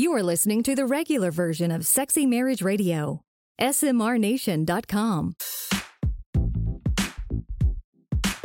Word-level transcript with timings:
You 0.00 0.14
are 0.14 0.22
listening 0.22 0.62
to 0.62 0.74
the 0.74 0.86
regular 0.86 1.30
version 1.30 1.70
of 1.70 1.84
Sexy 1.84 2.24
Marriage 2.24 2.62
Radio. 2.62 3.20
SMRNation.com. 3.60 5.34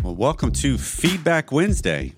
Well, 0.03 0.15
welcome 0.15 0.51
to 0.51 0.77
Feedback 0.77 1.53
Wednesday. 1.53 2.11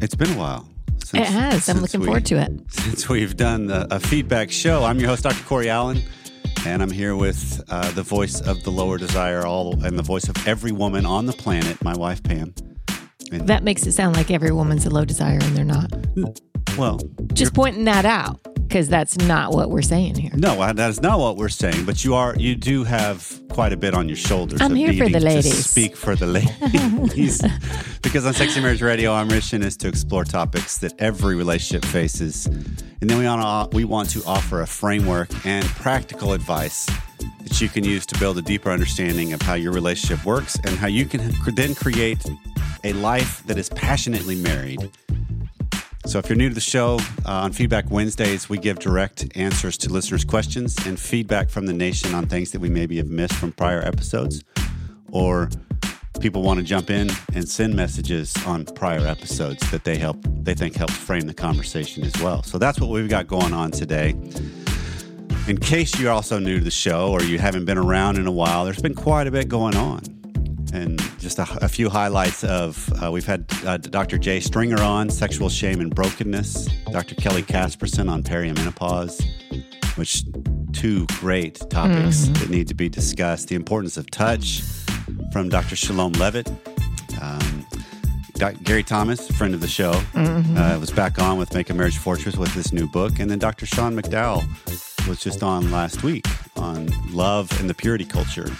It's 0.00 0.14
been 0.14 0.30
a 0.30 0.38
while. 0.38 0.68
It 1.12 1.24
has. 1.24 1.68
I'm 1.68 1.80
looking 1.80 1.98
we- 1.98 2.06
forward 2.06 2.26
to 2.26 2.36
it. 2.36 2.52
Since 2.68 3.08
we've 3.08 3.36
done 3.36 3.68
a, 3.72 3.88
a 3.90 3.98
feedback 3.98 4.52
show, 4.52 4.84
I'm 4.84 5.00
your 5.00 5.08
host, 5.08 5.24
Dr. 5.24 5.42
Corey 5.42 5.68
Allen, 5.68 6.00
and 6.64 6.80
I'm 6.80 6.92
here 6.92 7.16
with 7.16 7.60
uh, 7.70 7.90
the 7.90 8.04
voice 8.04 8.40
of 8.40 8.62
the 8.62 8.70
lower 8.70 8.98
desire, 8.98 9.44
all 9.44 9.84
and 9.84 9.98
the 9.98 10.04
voice 10.04 10.28
of 10.28 10.46
every 10.46 10.70
woman 10.70 11.06
on 11.06 11.26
the 11.26 11.32
planet, 11.32 11.82
my 11.82 11.96
wife 11.96 12.22
Pam. 12.22 12.54
And, 13.32 13.48
That 13.48 13.64
makes 13.64 13.84
it 13.84 13.92
sound 13.94 14.14
like 14.14 14.30
every 14.30 14.52
woman's 14.52 14.86
a 14.86 14.90
low 14.90 15.04
desire, 15.04 15.40
and 15.42 15.56
they're 15.56 15.64
not. 15.64 15.90
Well, 16.76 17.00
Just 17.32 17.54
pointing 17.54 17.84
that 17.84 18.04
out 18.04 18.40
because 18.68 18.88
that's 18.88 19.18
not 19.18 19.52
what 19.52 19.70
we're 19.70 19.82
saying 19.82 20.14
here. 20.14 20.30
no, 20.34 20.56
that 20.72 20.88
is 20.90 21.02
not 21.02 21.18
what 21.18 21.36
we're 21.36 21.48
saying. 21.50 21.84
But 21.84 22.04
you 22.04 22.14
are, 22.14 22.34
you 22.38 22.54
do 22.54 22.84
have 22.84 23.40
quite 23.50 23.72
a 23.72 23.76
bit 23.76 23.92
on 23.94 24.08
your 24.08 24.16
shoulders. 24.16 24.60
I'm 24.62 24.74
here 24.74 24.94
for 24.94 25.10
the 25.10 25.18
to 25.18 25.24
ladies. 25.24 25.66
speak 25.66 25.94
for 25.96 26.16
the 26.16 26.26
ladies, 26.26 27.42
because 28.02 28.24
on 28.24 28.32
Sexy 28.32 28.60
Marriage 28.60 28.80
Radio, 28.82 29.12
our 29.12 29.26
mission 29.26 29.62
is 29.62 29.76
to 29.78 29.88
explore 29.88 30.24
topics 30.24 30.78
that 30.78 30.94
every 30.98 31.36
relationship 31.36 31.84
faces, 31.84 32.46
and 32.46 33.10
then 33.10 33.18
we 33.18 33.24
want 33.26 33.74
we 33.74 33.84
want 33.84 34.08
to 34.10 34.22
offer 34.24 34.62
a 34.62 34.66
framework 34.66 35.28
and 35.44 35.64
practical 35.66 36.32
advice 36.32 36.86
that 37.42 37.60
you 37.60 37.68
can 37.68 37.84
use 37.84 38.06
to 38.06 38.18
build 38.18 38.38
a 38.38 38.42
deeper 38.42 38.70
understanding 38.70 39.32
of 39.34 39.42
how 39.42 39.54
your 39.54 39.72
relationship 39.72 40.24
works 40.24 40.56
and 40.64 40.70
how 40.76 40.86
you 40.86 41.04
can 41.04 41.32
then 41.54 41.74
create 41.74 42.24
a 42.84 42.92
life 42.94 43.44
that 43.46 43.58
is 43.58 43.68
passionately 43.68 44.34
married. 44.36 44.90
So, 46.04 46.18
if 46.18 46.28
you're 46.28 46.36
new 46.36 46.48
to 46.48 46.54
the 46.54 46.60
show, 46.60 46.98
uh, 47.24 47.30
on 47.32 47.52
Feedback 47.52 47.90
Wednesdays, 47.90 48.48
we 48.48 48.58
give 48.58 48.80
direct 48.80 49.36
answers 49.36 49.78
to 49.78 49.88
listeners' 49.88 50.24
questions 50.24 50.76
and 50.84 50.98
feedback 50.98 51.48
from 51.48 51.66
the 51.66 51.72
nation 51.72 52.12
on 52.12 52.26
things 52.26 52.50
that 52.50 52.60
we 52.60 52.68
maybe 52.68 52.96
have 52.96 53.08
missed 53.08 53.34
from 53.34 53.52
prior 53.52 53.80
episodes, 53.82 54.42
or 55.12 55.48
people 56.20 56.42
want 56.42 56.58
to 56.58 56.64
jump 56.64 56.90
in 56.90 57.08
and 57.34 57.48
send 57.48 57.74
messages 57.74 58.34
on 58.46 58.64
prior 58.64 59.06
episodes 59.06 59.70
that 59.70 59.84
they 59.84 59.96
help 59.96 60.16
they 60.42 60.54
think 60.54 60.74
help 60.74 60.90
frame 60.90 61.28
the 61.28 61.34
conversation 61.34 62.02
as 62.04 62.20
well. 62.20 62.42
So 62.42 62.58
that's 62.58 62.80
what 62.80 62.90
we've 62.90 63.08
got 63.08 63.28
going 63.28 63.54
on 63.54 63.70
today. 63.70 64.10
In 65.46 65.56
case 65.58 65.98
you're 65.98 66.12
also 66.12 66.40
new 66.40 66.58
to 66.58 66.64
the 66.64 66.70
show 66.70 67.12
or 67.12 67.22
you 67.22 67.38
haven't 67.38 67.64
been 67.64 67.78
around 67.78 68.18
in 68.18 68.26
a 68.26 68.32
while, 68.32 68.64
there's 68.64 68.82
been 68.82 68.94
quite 68.94 69.28
a 69.28 69.30
bit 69.30 69.48
going 69.48 69.76
on. 69.76 70.11
And 70.72 70.98
just 71.18 71.38
a, 71.38 71.46
a 71.64 71.68
few 71.68 71.90
highlights 71.90 72.44
of 72.44 72.90
uh, 73.02 73.10
we've 73.10 73.26
had 73.26 73.44
uh, 73.66 73.76
Dr. 73.76 74.16
Jay 74.18 74.40
Stringer 74.40 74.80
on 74.80 75.10
sexual 75.10 75.48
shame 75.48 75.80
and 75.80 75.94
brokenness, 75.94 76.66
Dr. 76.90 77.14
Kelly 77.14 77.42
Casperson 77.42 78.10
on 78.10 78.22
perimenopause, 78.22 79.22
which 79.96 80.24
two 80.72 81.06
great 81.20 81.60
topics 81.70 82.24
that 82.38 82.48
need 82.48 82.68
to 82.68 82.74
be 82.74 82.88
discussed. 82.88 83.48
The 83.48 83.54
importance 83.54 83.96
of 83.96 84.10
touch 84.10 84.62
from 85.32 85.48
Dr. 85.48 85.76
Shalom 85.76 86.12
Levitt. 86.14 86.50
Um, 87.20 87.66
Gary 88.64 88.82
Thomas, 88.82 89.30
friend 89.30 89.54
of 89.54 89.60
the 89.60 89.68
show, 89.68 89.92
uh, 90.14 90.76
was 90.80 90.90
back 90.90 91.20
on 91.20 91.38
with 91.38 91.54
Make 91.54 91.70
a 91.70 91.74
Marriage 91.74 91.98
Fortress 91.98 92.36
with 92.36 92.52
this 92.54 92.72
new 92.72 92.88
book. 92.88 93.20
And 93.20 93.30
then 93.30 93.38
Dr. 93.38 93.66
Sean 93.66 93.94
McDowell 93.94 94.42
was 95.06 95.20
just 95.22 95.42
on 95.42 95.70
last 95.70 96.02
week 96.02 96.26
on 96.56 96.88
love 97.12 97.50
and 97.60 97.70
the 97.70 97.74
purity 97.74 98.04
culture. 98.04 98.50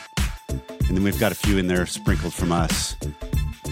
And 0.92 0.98
then 0.98 1.04
we've 1.04 1.18
got 1.18 1.32
a 1.32 1.34
few 1.34 1.56
in 1.56 1.68
there 1.68 1.86
sprinkled 1.86 2.34
from 2.34 2.52
us. 2.52 2.96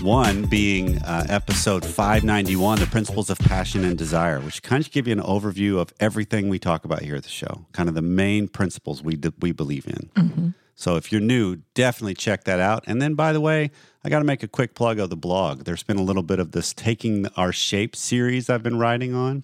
One 0.01 0.47
being 0.47 0.97
uh, 1.03 1.27
episode 1.29 1.85
591, 1.85 2.79
The 2.79 2.87
Principles 2.87 3.29
of 3.29 3.39
Passion 3.41 3.85
and 3.85 3.99
Desire, 3.99 4.41
which 4.41 4.63
kind 4.63 4.83
of 4.83 4.91
give 4.91 5.07
you 5.07 5.13
an 5.13 5.21
overview 5.21 5.79
of 5.79 5.93
everything 6.01 6.49
we 6.49 6.59
talk 6.59 6.87
about 6.87 7.03
here 7.03 7.17
at 7.17 7.25
the 7.25 7.29
show, 7.29 7.67
kind 7.73 7.91
of 7.91 7.95
the 7.95 8.01
main 8.01 8.49
principles 8.49 9.03
we, 9.03 9.19
we 9.39 9.53
believe 9.53 9.87
in. 9.87 10.55
So 10.75 10.97
if 10.97 11.13
you're 11.13 11.21
new, 11.21 11.57
definitely 11.75 12.15
check 12.15 12.45
that 12.45 12.59
out. 12.59 12.85
And 12.87 13.03
then, 13.03 13.13
by 13.17 13.35
the 13.35 13.41
way, 13.43 13.71
I 14.03 14.09
got 14.09 14.21
to 14.21 14.25
make 14.25 14.43
a 14.43 14.49
quick 14.49 14.75
plug 14.75 14.99
of 14.99 15.11
the 15.11 15.17
blog. 15.17 15.65
There's 15.65 15.83
been 15.83 15.99
a 15.99 16.03
little 16.03 16.23
bit 16.23 16.39
of 16.39 16.53
this 16.53 16.73
Taking 16.73 17.27
Our 17.37 17.53
Shape 17.53 17.95
series 17.97 18.49
I've 18.49 18.63
been 18.63 18.79
writing 18.79 19.15
on 19.15 19.43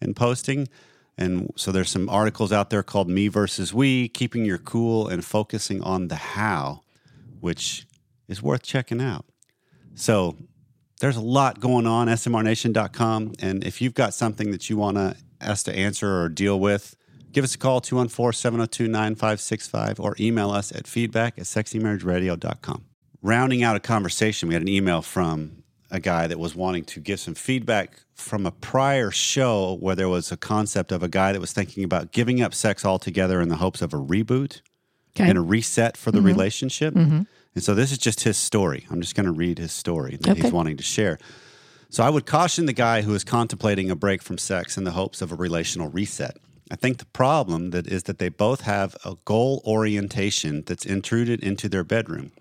and 0.00 0.16
posting. 0.16 0.66
And 1.18 1.52
so 1.56 1.72
there's 1.72 1.90
some 1.90 2.08
articles 2.08 2.52
out 2.52 2.70
there 2.70 2.82
called 2.82 3.10
Me 3.10 3.28
versus 3.28 3.74
We, 3.74 4.08
Keeping 4.08 4.46
Your 4.46 4.56
Cool 4.56 5.08
and 5.08 5.22
Focusing 5.22 5.82
on 5.82 6.08
the 6.08 6.16
How, 6.16 6.81
which 7.42 7.86
is 8.28 8.40
worth 8.40 8.62
checking 8.62 9.00
out. 9.00 9.26
So 9.94 10.36
there's 11.00 11.16
a 11.16 11.20
lot 11.20 11.58
going 11.58 11.88
on, 11.88 12.06
smrnation.com. 12.06 13.32
And 13.40 13.64
if 13.64 13.82
you've 13.82 13.94
got 13.94 14.14
something 14.14 14.52
that 14.52 14.70
you 14.70 14.76
want 14.76 15.16
us 15.40 15.62
to 15.64 15.74
answer 15.74 16.22
or 16.22 16.28
deal 16.28 16.60
with, 16.60 16.96
give 17.32 17.42
us 17.42 17.56
a 17.56 17.58
call, 17.58 17.80
214 17.80 18.32
702 18.32 18.84
9565, 18.84 19.98
or 19.98 20.14
email 20.20 20.52
us 20.52 20.70
at 20.70 20.86
feedback 20.86 21.36
at 21.36 21.44
sexymarriageradio.com. 21.44 22.84
Rounding 23.20 23.64
out 23.64 23.74
a 23.74 23.80
conversation, 23.80 24.48
we 24.48 24.54
had 24.54 24.62
an 24.62 24.68
email 24.68 25.02
from 25.02 25.64
a 25.90 25.98
guy 25.98 26.28
that 26.28 26.38
was 26.38 26.54
wanting 26.54 26.84
to 26.84 27.00
give 27.00 27.18
some 27.18 27.34
feedback 27.34 28.02
from 28.14 28.46
a 28.46 28.52
prior 28.52 29.10
show 29.10 29.76
where 29.80 29.96
there 29.96 30.08
was 30.08 30.30
a 30.30 30.36
concept 30.36 30.92
of 30.92 31.02
a 31.02 31.08
guy 31.08 31.32
that 31.32 31.40
was 31.40 31.52
thinking 31.52 31.82
about 31.82 32.12
giving 32.12 32.40
up 32.40 32.54
sex 32.54 32.84
altogether 32.84 33.40
in 33.40 33.48
the 33.48 33.56
hopes 33.56 33.82
of 33.82 33.92
a 33.92 33.98
reboot 33.98 34.60
Okay. 35.16 35.28
and 35.28 35.36
a 35.36 35.42
reset 35.42 35.96
for 35.96 36.10
the 36.10 36.18
mm-hmm. 36.18 36.28
relationship. 36.28 36.94
Mm-hmm. 36.94 37.22
And 37.54 37.64
so 37.64 37.74
this 37.74 37.92
is 37.92 37.98
just 37.98 38.20
his 38.20 38.36
story. 38.36 38.86
I'm 38.90 39.00
just 39.00 39.14
going 39.14 39.26
to 39.26 39.32
read 39.32 39.58
his 39.58 39.72
story 39.72 40.16
that 40.16 40.30
Okay. 40.30 40.42
he's 40.42 40.52
wanting 40.52 40.78
to 40.78 40.82
share. 40.82 41.18
So 41.90 42.02
I 42.02 42.08
would 42.08 42.24
caution 42.24 42.64
the 42.64 42.72
guy 42.72 43.02
who 43.02 43.14
is 43.14 43.22
contemplating 43.22 43.90
a 43.90 43.96
break 43.96 44.22
from 44.22 44.38
sex 44.38 44.78
in 44.78 44.84
the 44.84 44.92
hopes 44.92 45.20
of 45.20 45.30
a 45.30 45.34
relational 45.34 45.90
reset. 45.90 46.38
I 46.70 46.76
think 46.76 46.96
the 46.96 47.04
problem 47.04 47.70
that 47.70 47.86
is 47.86 48.04
that 48.04 48.18
they 48.18 48.30
both 48.30 48.62
have 48.62 48.96
a 49.04 49.16
goal 49.26 49.62
orientation 49.66 50.62
that's 50.64 50.86
intruded 50.86 51.44
into 51.44 51.68
their 51.68 51.84
bedroom. 51.84 52.32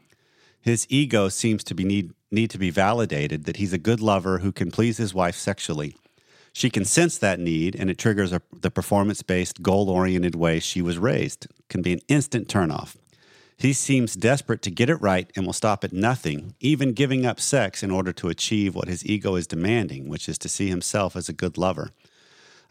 His 0.61 0.87
ego 0.89 1.27
seems 1.27 1.65
to 1.65 1.73
be 1.73 1.83
need, 1.83 2.13
need 2.31 2.49
to 2.51 2.57
be 2.57 2.69
validated 2.69 3.43
that 3.43 3.57
he's 3.57 3.73
a 3.73 3.77
good 3.77 3.99
lover 3.99 4.37
who 4.37 4.53
can 4.53 4.71
please 4.71 4.95
his 4.95 5.13
wife 5.13 5.35
sexually. 5.35 5.97
She 6.53 6.69
can 6.69 6.85
sense 6.85 7.17
that 7.17 7.39
need, 7.39 7.75
and 7.75 7.89
it 7.89 7.97
triggers 7.97 8.33
a, 8.33 8.41
the 8.51 8.71
performance 8.71 9.21
based, 9.21 9.61
goal 9.61 9.89
oriented 9.89 10.35
way 10.35 10.59
she 10.59 10.81
was 10.81 10.97
raised. 10.97 11.47
Can 11.69 11.81
be 11.81 11.93
an 11.93 12.01
instant 12.07 12.47
turnoff. 12.47 12.95
He 13.57 13.73
seems 13.73 14.15
desperate 14.15 14.63
to 14.63 14.71
get 14.71 14.89
it 14.89 14.95
right 14.95 15.31
and 15.35 15.45
will 15.45 15.53
stop 15.53 15.83
at 15.83 15.93
nothing, 15.93 16.55
even 16.59 16.93
giving 16.93 17.27
up 17.27 17.39
sex 17.39 17.83
in 17.83 17.91
order 17.91 18.11
to 18.13 18.27
achieve 18.27 18.73
what 18.73 18.87
his 18.87 19.05
ego 19.05 19.35
is 19.35 19.45
demanding, 19.45 20.09
which 20.09 20.27
is 20.27 20.39
to 20.39 20.49
see 20.49 20.67
himself 20.67 21.15
as 21.15 21.29
a 21.29 21.33
good 21.33 21.59
lover. 21.59 21.91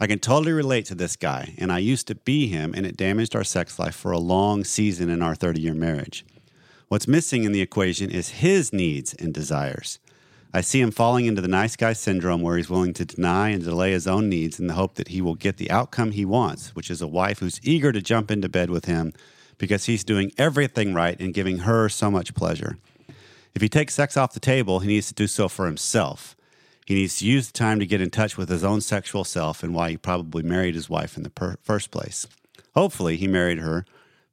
I 0.01 0.07
can 0.09 0.19
totally 0.19 0.53
relate 0.53 0.87
to 0.87 0.95
this 0.95 1.15
guy, 1.15 1.55
and 1.59 1.71
I 1.71 1.79
used 1.79 2.09
to 2.09 2.17
be 2.17 2.49
him, 2.49 2.75
and 2.75 2.85
it 2.85 2.97
damaged 2.97 3.37
our 3.37 3.45
sex 3.45 3.79
life 3.79 3.95
for 3.95 4.11
a 4.11 4.19
long 4.19 4.65
season 4.65 5.09
in 5.11 5.23
our 5.23 5.35
30 5.35 5.61
year 5.61 5.75
marriage. 5.75 6.25
What's 6.89 7.07
missing 7.07 7.45
in 7.45 7.53
the 7.53 7.61
equation 7.61 8.11
is 8.11 8.41
his 8.41 8.73
needs 8.73 9.15
and 9.15 9.33
desires. 9.33 10.01
I 10.53 10.63
see 10.63 10.81
him 10.81 10.91
falling 10.91 11.27
into 11.27 11.41
the 11.41 11.49
nice 11.49 11.77
guy 11.77 11.93
syndrome 11.93 12.43
where 12.43 12.57
he's 12.57 12.69
willing 12.69 12.93
to 12.95 13.05
deny 13.05 13.51
and 13.51 13.63
delay 13.63 13.93
his 13.93 14.09
own 14.09 14.29
needs 14.29 14.59
in 14.59 14.67
the 14.67 14.75
hope 14.75 14.97
that 14.97 15.09
he 15.09 15.21
will 15.21 15.37
get 15.37 15.59
the 15.59 15.71
outcome 15.71 16.11
he 16.11 16.25
wants, 16.25 16.75
which 16.75 16.91
is 16.91 17.01
a 17.01 17.07
wife 17.07 17.39
who's 17.39 17.61
eager 17.63 17.93
to 17.93 18.03
jump 18.03 18.33
into 18.33 18.49
bed 18.49 18.69
with 18.69 18.87
him 18.87 19.13
because 19.59 19.85
he's 19.85 20.03
doing 20.03 20.33
everything 20.37 20.93
right 20.93 21.21
and 21.21 21.35
giving 21.35 21.59
her 21.59 21.89
so 21.89 22.11
much 22.11 22.35
pleasure. 22.35 22.79
If 23.55 23.63
he 23.63 23.69
takes 23.69 23.95
sex 23.95 24.17
off 24.17 24.33
the 24.33 24.41
table, 24.41 24.81
he 24.81 24.89
needs 24.89 25.07
to 25.09 25.15
do 25.15 25.29
so 25.29 25.49
for 25.49 25.67
himself. 25.67 26.35
He 26.85 26.95
needs 26.95 27.19
to 27.19 27.27
use 27.27 27.47
the 27.47 27.59
time 27.59 27.79
to 27.79 27.87
get 27.87 28.01
in 28.01 28.11
touch 28.11 28.37
with 28.37 28.49
his 28.49 28.65
own 28.65 28.81
sexual 28.81 29.23
self 29.23 29.63
and 29.63 29.73
why 29.73 29.91
he 29.91 29.97
probably 29.97 30.43
married 30.43 30.75
his 30.75 30.91
wife 30.91 31.17
in 31.17 31.23
the 31.23 31.31
per- 31.31 31.57
first 31.63 31.93
place. 31.93 32.27
Hopefully, 32.75 33.17
he 33.17 33.29
married 33.29 33.59
her 33.59 33.85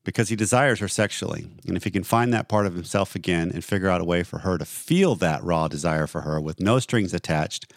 because 0.08 0.30
he 0.30 0.38
desires 0.38 0.80
her 0.80 0.88
sexually. 0.88 1.50
And 1.68 1.76
if 1.76 1.84
he 1.84 1.92
can 1.92 2.06
find 2.06 2.32
that 2.32 2.48
part 2.48 2.66
of 2.66 2.76
himself 2.76 3.14
again 3.14 3.52
and 3.54 3.62
figure 3.62 3.90
out 3.90 4.00
a 4.00 4.06
way 4.06 4.24
for 4.24 4.40
her 4.40 4.58
to 4.58 4.64
feel 4.64 5.16
that 5.16 5.44
raw 5.44 5.68
desire 5.68 6.08
for 6.08 6.22
her 6.22 6.40
with 6.40 6.62
no 6.62 6.80
strings 6.80 7.14
attached 7.14 7.74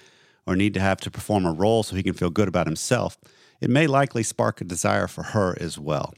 or 0.46 0.54
need 0.54 0.72
to 0.74 0.80
have 0.80 1.00
to 1.00 1.10
perform 1.10 1.44
a 1.44 1.52
role 1.52 1.82
so 1.82 1.96
he 1.96 2.04
can 2.04 2.14
feel 2.14 2.30
good 2.30 2.46
about 2.46 2.68
himself, 2.68 3.18
it 3.60 3.68
may 3.68 3.88
likely 3.88 4.22
spark 4.22 4.60
a 4.60 4.64
desire 4.64 5.08
for 5.08 5.24
her 5.24 5.58
as 5.60 5.76
well. 5.76 6.14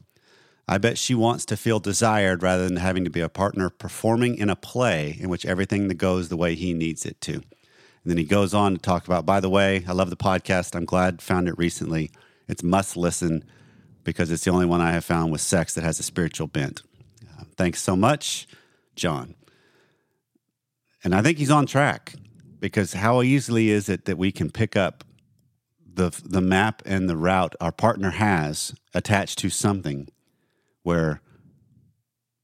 I 0.67 0.77
bet 0.77 0.99
she 0.99 1.15
wants 1.15 1.45
to 1.45 1.57
feel 1.57 1.79
desired 1.79 2.43
rather 2.43 2.67
than 2.67 2.77
having 2.77 3.05
to 3.05 3.09
be 3.09 3.21
a 3.21 3.27
partner 3.27 3.71
performing 3.71 4.35
in 4.35 4.51
a 4.51 4.55
play 4.55 5.17
in 5.19 5.29
which 5.29 5.47
everything 5.47 5.87
goes 5.87 6.29
the 6.29 6.37
way 6.37 6.53
he 6.53 6.75
needs 6.75 7.07
it 7.07 7.19
to. 7.21 7.33
And 7.33 7.43
then 8.05 8.19
he 8.19 8.23
goes 8.23 8.53
on 8.53 8.73
to 8.73 8.79
talk 8.79 9.07
about, 9.07 9.25
by 9.25 9.39
the 9.39 9.49
way, 9.49 9.83
I 9.87 9.93
love 9.93 10.11
the 10.11 10.15
podcast. 10.15 10.75
I'm 10.75 10.85
glad 10.85 11.23
found 11.23 11.47
it 11.47 11.57
recently. 11.57 12.11
It's 12.47 12.61
must 12.61 12.95
listen 12.95 13.43
because 14.03 14.31
it's 14.31 14.43
the 14.43 14.51
only 14.51 14.65
one 14.65 14.81
I 14.81 14.91
have 14.91 15.05
found 15.05 15.31
with 15.31 15.41
sex 15.41 15.73
that 15.75 15.83
has 15.83 15.99
a 15.99 16.03
spiritual 16.03 16.47
bent. 16.47 16.81
Uh, 17.39 17.43
thanks 17.55 17.81
so 17.81 17.95
much, 17.95 18.47
John. 18.95 19.35
And 21.03 21.13
I 21.13 21.21
think 21.21 21.37
he's 21.37 21.51
on 21.51 21.65
track 21.65 22.15
because 22.59 22.93
how 22.93 23.21
easily 23.21 23.69
is 23.69 23.89
it 23.89 24.05
that 24.05 24.17
we 24.17 24.31
can 24.31 24.49
pick 24.49 24.75
up 24.75 25.03
the 25.95 26.09
the 26.23 26.41
map 26.41 26.81
and 26.85 27.07
the 27.09 27.17
route 27.17 27.55
our 27.61 27.71
partner 27.71 28.11
has 28.11 28.73
attached 28.93 29.37
to 29.39 29.49
something 29.49 30.07
where 30.81 31.21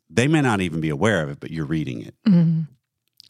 they 0.10 0.28
may 0.28 0.42
not 0.42 0.62
even 0.62 0.82
be 0.82 0.90
aware 0.90 1.24
of 1.24 1.30
it, 1.30 1.40
but 1.40 1.52
you're 1.52 1.66
reading 1.66 2.02
it. 2.02 2.16
Mhm. 2.28 2.68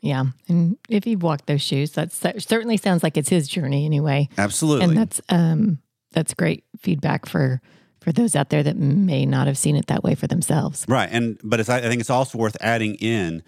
Yeah. 0.01 0.25
And 0.47 0.77
if 0.87 1.05
you've 1.05 1.23
walked 1.23 1.47
those 1.47 1.61
shoes, 1.61 1.91
that's, 1.91 2.19
that 2.19 2.41
certainly 2.41 2.77
sounds 2.77 3.03
like 3.03 3.17
it's 3.17 3.29
his 3.29 3.47
journey 3.47 3.85
anyway. 3.85 4.29
Absolutely. 4.37 4.85
And 4.85 4.97
that's, 4.97 5.19
um, 5.29 5.79
that's 6.11 6.33
great 6.33 6.63
feedback 6.77 7.25
for 7.25 7.61
for 8.01 8.11
those 8.11 8.35
out 8.35 8.49
there 8.49 8.63
that 8.63 8.77
may 8.77 9.25
not 9.25 9.47
have 9.47 9.57
seen 9.57 9.75
it 9.75 9.87
that 9.87 10.03
way 10.03 10.15
for 10.15 10.27
themselves. 10.27 10.85
Right. 10.87 11.09
And 11.11 11.39
but 11.43 11.59
it's, 11.59 11.69
I 11.69 11.81
think 11.81 11.99
it's 11.99 12.09
also 12.09 12.37
worth 12.37 12.55
adding 12.61 12.95
in 12.95 13.43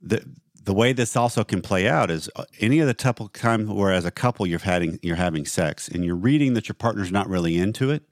the 0.00 0.24
the 0.64 0.72
way 0.74 0.92
this 0.92 1.16
also 1.16 1.42
can 1.42 1.60
play 1.60 1.88
out 1.88 2.08
is 2.10 2.30
uh, 2.36 2.44
any 2.60 2.78
of 2.78 2.86
the 2.86 2.94
couple 2.94 3.26
time 3.28 3.66
where 3.66 3.92
as 3.92 4.04
a 4.04 4.10
couple 4.12 4.46
you're 4.46 4.60
having 4.60 4.98
you're 5.02 5.16
having 5.16 5.44
sex 5.44 5.88
and 5.88 6.04
you're 6.04 6.14
reading 6.16 6.54
that 6.54 6.68
your 6.68 6.74
partner's 6.74 7.10
not 7.12 7.28
really 7.28 7.56
into 7.58 7.90
it, 7.90 8.02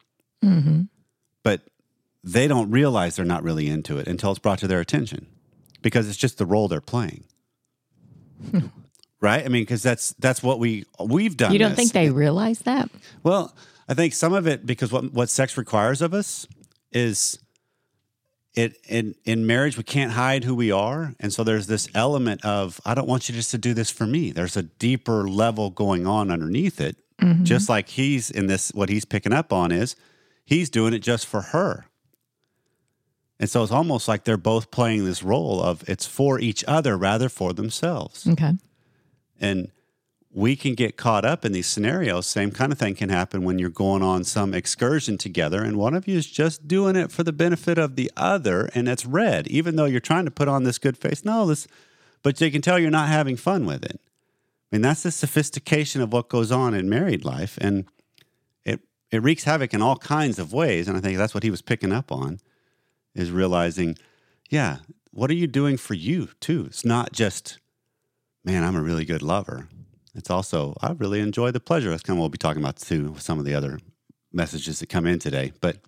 Mm-hmm. 0.44 0.82
but 1.42 1.60
they 2.24 2.48
don't 2.48 2.70
realize 2.70 3.16
they're 3.16 3.24
not 3.24 3.42
really 3.42 3.68
into 3.68 3.98
it 3.98 4.08
until 4.08 4.30
it's 4.30 4.38
brought 4.38 4.58
to 4.60 4.66
their 4.66 4.80
attention 4.80 5.26
because 5.82 6.08
it's 6.08 6.16
just 6.18 6.38
the 6.38 6.46
role 6.46 6.66
they're 6.68 6.80
playing. 6.80 7.24
right? 9.20 9.44
I 9.44 9.48
mean, 9.48 9.62
because 9.62 9.82
that's 9.82 10.12
that's 10.18 10.42
what 10.42 10.58
we 10.58 10.84
we've 10.98 11.36
done. 11.36 11.52
You 11.52 11.58
don't 11.58 11.70
this. 11.70 11.78
think 11.78 11.92
they 11.92 12.10
realize 12.10 12.60
that? 12.60 12.90
Well, 13.22 13.54
I 13.90 13.94
think 13.94 14.14
some 14.14 14.32
of 14.32 14.46
it 14.46 14.64
because 14.64 14.92
what 14.92 15.12
what 15.12 15.28
sex 15.28 15.56
requires 15.56 16.00
of 16.00 16.14
us 16.14 16.46
is 16.92 17.38
it 18.54 18.78
in 18.88 19.16
in 19.24 19.46
marriage 19.46 19.76
we 19.76 19.82
can't 19.82 20.12
hide 20.12 20.44
who 20.44 20.54
we 20.54 20.70
are, 20.70 21.14
and 21.18 21.32
so 21.32 21.42
there's 21.42 21.66
this 21.66 21.88
element 21.92 22.44
of 22.44 22.80
I 22.86 22.94
don't 22.94 23.08
want 23.08 23.28
you 23.28 23.34
just 23.34 23.50
to 23.50 23.58
do 23.58 23.74
this 23.74 23.90
for 23.90 24.06
me. 24.06 24.30
There's 24.30 24.56
a 24.56 24.62
deeper 24.62 25.28
level 25.28 25.70
going 25.70 26.06
on 26.06 26.30
underneath 26.30 26.80
it. 26.80 26.96
Mm-hmm. 27.20 27.44
Just 27.44 27.68
like 27.68 27.88
he's 27.88 28.30
in 28.30 28.46
this, 28.46 28.70
what 28.70 28.88
he's 28.88 29.04
picking 29.04 29.32
up 29.32 29.52
on 29.52 29.72
is 29.72 29.96
he's 30.44 30.70
doing 30.70 30.94
it 30.94 31.00
just 31.00 31.26
for 31.26 31.42
her. 31.42 31.86
And 33.38 33.50
so 33.50 33.62
it's 33.62 33.72
almost 33.72 34.08
like 34.08 34.24
they're 34.24 34.36
both 34.36 34.70
playing 34.70 35.04
this 35.04 35.22
role 35.22 35.62
of 35.62 35.86
it's 35.88 36.06
for 36.06 36.38
each 36.38 36.64
other 36.68 36.96
rather 36.96 37.28
for 37.28 37.52
themselves. 37.52 38.26
Okay. 38.26 38.52
And 39.40 39.70
we 40.32 40.54
can 40.54 40.74
get 40.74 40.96
caught 40.96 41.24
up 41.24 41.44
in 41.44 41.52
these 41.52 41.66
scenarios. 41.66 42.26
Same 42.26 42.52
kind 42.52 42.70
of 42.70 42.78
thing 42.78 42.94
can 42.94 43.08
happen 43.08 43.42
when 43.42 43.58
you're 43.58 43.68
going 43.68 44.02
on 44.02 44.22
some 44.24 44.54
excursion 44.54 45.18
together, 45.18 45.62
and 45.62 45.76
one 45.76 45.94
of 45.94 46.06
you 46.06 46.16
is 46.16 46.26
just 46.26 46.68
doing 46.68 46.96
it 46.96 47.10
for 47.10 47.24
the 47.24 47.32
benefit 47.32 47.78
of 47.78 47.96
the 47.96 48.10
other, 48.16 48.70
and 48.74 48.88
it's 48.88 49.04
red, 49.04 49.48
even 49.48 49.76
though 49.76 49.86
you're 49.86 50.00
trying 50.00 50.24
to 50.24 50.30
put 50.30 50.48
on 50.48 50.62
this 50.62 50.78
good 50.78 50.96
face. 50.96 51.24
No, 51.24 51.46
this, 51.46 51.66
but 52.22 52.40
you 52.40 52.50
can 52.50 52.62
tell 52.62 52.78
you're 52.78 52.90
not 52.90 53.08
having 53.08 53.36
fun 53.36 53.66
with 53.66 53.84
it. 53.84 54.00
I 54.72 54.76
mean, 54.76 54.82
that's 54.82 55.02
the 55.02 55.10
sophistication 55.10 56.00
of 56.00 56.12
what 56.12 56.28
goes 56.28 56.52
on 56.52 56.74
in 56.74 56.88
married 56.88 57.24
life, 57.24 57.58
and 57.60 57.86
it 58.64 58.80
it 59.10 59.22
wreaks 59.22 59.44
havoc 59.44 59.74
in 59.74 59.82
all 59.82 59.96
kinds 59.96 60.38
of 60.38 60.52
ways. 60.52 60.86
And 60.86 60.96
I 60.96 61.00
think 61.00 61.18
that's 61.18 61.34
what 61.34 61.42
he 61.42 61.50
was 61.50 61.62
picking 61.62 61.92
up 61.92 62.12
on, 62.12 62.38
is 63.16 63.32
realizing, 63.32 63.98
yeah, 64.48 64.78
what 65.10 65.28
are 65.28 65.34
you 65.34 65.48
doing 65.48 65.76
for 65.76 65.94
you 65.94 66.28
too? 66.38 66.66
It's 66.66 66.84
not 66.84 67.12
just 67.12 67.58
man, 68.44 68.64
I'm 68.64 68.76
a 68.76 68.80
really 68.80 69.04
good 69.04 69.22
lover. 69.22 69.68
It's 70.14 70.30
also, 70.30 70.76
I 70.80 70.92
really 70.92 71.20
enjoy 71.20 71.50
the 71.50 71.60
pleasure. 71.60 71.90
That's 71.90 72.02
kind 72.02 72.16
of 72.16 72.18
what 72.18 72.24
we'll 72.24 72.30
be 72.30 72.38
talking 72.38 72.62
about 72.62 72.76
too, 72.76 73.12
with 73.12 73.22
some 73.22 73.38
of 73.38 73.44
the 73.44 73.54
other 73.54 73.78
messages 74.32 74.80
that 74.80 74.88
come 74.88 75.06
in 75.06 75.18
today. 75.18 75.52
But 75.60 75.78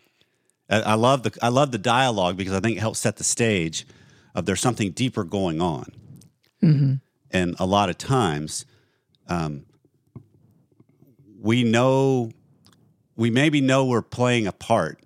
I, 0.70 0.94
love 0.94 1.22
the 1.22 1.36
I 1.42 1.48
love 1.48 1.70
the 1.72 1.78
dialogue 1.78 2.36
because 2.36 2.54
I 2.54 2.60
think 2.60 2.76
it 2.76 2.80
helps 2.80 3.00
set 3.00 3.16
the 3.16 3.24
stage 3.24 3.86
of 4.34 4.46
there's 4.46 4.60
something 4.60 4.92
deeper 4.92 5.24
going 5.24 5.60
on. 5.60 5.92
And 7.30 7.56
a 7.58 7.66
lot 7.66 7.90
of 7.90 7.98
times, 7.98 8.64
um, 9.28 9.64
we 11.40 11.64
know, 11.64 12.30
we 13.16 13.30
maybe 13.30 13.60
know 13.60 13.84
we're 13.84 14.02
playing 14.02 14.46
a 14.46 14.52
part, 14.52 15.00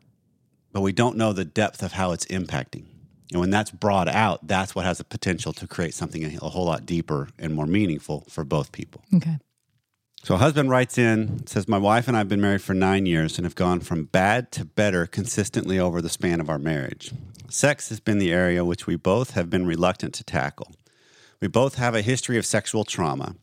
but 0.72 0.82
we 0.82 0.92
don't 0.92 1.16
know 1.16 1.32
the 1.32 1.44
depth 1.44 1.82
of 1.82 1.92
how 1.92 2.12
it's 2.12 2.26
impacting. 2.26 2.84
And 3.32 3.40
when 3.40 3.50
that's 3.50 3.70
brought 3.70 4.08
out, 4.08 4.46
that's 4.46 4.74
what 4.74 4.84
has 4.84 4.98
the 4.98 5.04
potential 5.04 5.52
to 5.54 5.66
create 5.66 5.94
something 5.94 6.24
a 6.24 6.48
whole 6.48 6.66
lot 6.66 6.86
deeper 6.86 7.28
and 7.38 7.54
more 7.54 7.66
meaningful 7.66 8.24
for 8.28 8.44
both 8.44 8.72
people. 8.72 9.02
Okay. 9.14 9.38
So, 10.22 10.34
a 10.34 10.38
husband 10.38 10.70
writes 10.70 10.98
in, 10.98 11.46
says, 11.46 11.68
My 11.68 11.78
wife 11.78 12.08
and 12.08 12.16
I 12.16 12.20
have 12.20 12.28
been 12.28 12.40
married 12.40 12.62
for 12.62 12.74
nine 12.74 13.06
years 13.06 13.38
and 13.38 13.44
have 13.44 13.54
gone 13.54 13.80
from 13.80 14.04
bad 14.04 14.50
to 14.52 14.64
better 14.64 15.06
consistently 15.06 15.78
over 15.78 16.00
the 16.00 16.08
span 16.08 16.40
of 16.40 16.50
our 16.50 16.58
marriage. 16.58 17.12
Sex 17.48 17.90
has 17.90 18.00
been 18.00 18.18
the 18.18 18.32
area 18.32 18.64
which 18.64 18.86
we 18.86 18.96
both 18.96 19.32
have 19.32 19.50
been 19.50 19.66
reluctant 19.66 20.14
to 20.14 20.24
tackle. 20.24 20.72
We 21.40 21.48
both 21.48 21.76
have 21.76 21.94
a 21.94 22.02
history 22.02 22.38
of 22.38 22.46
sexual 22.46 22.84
trauma. 22.84 23.36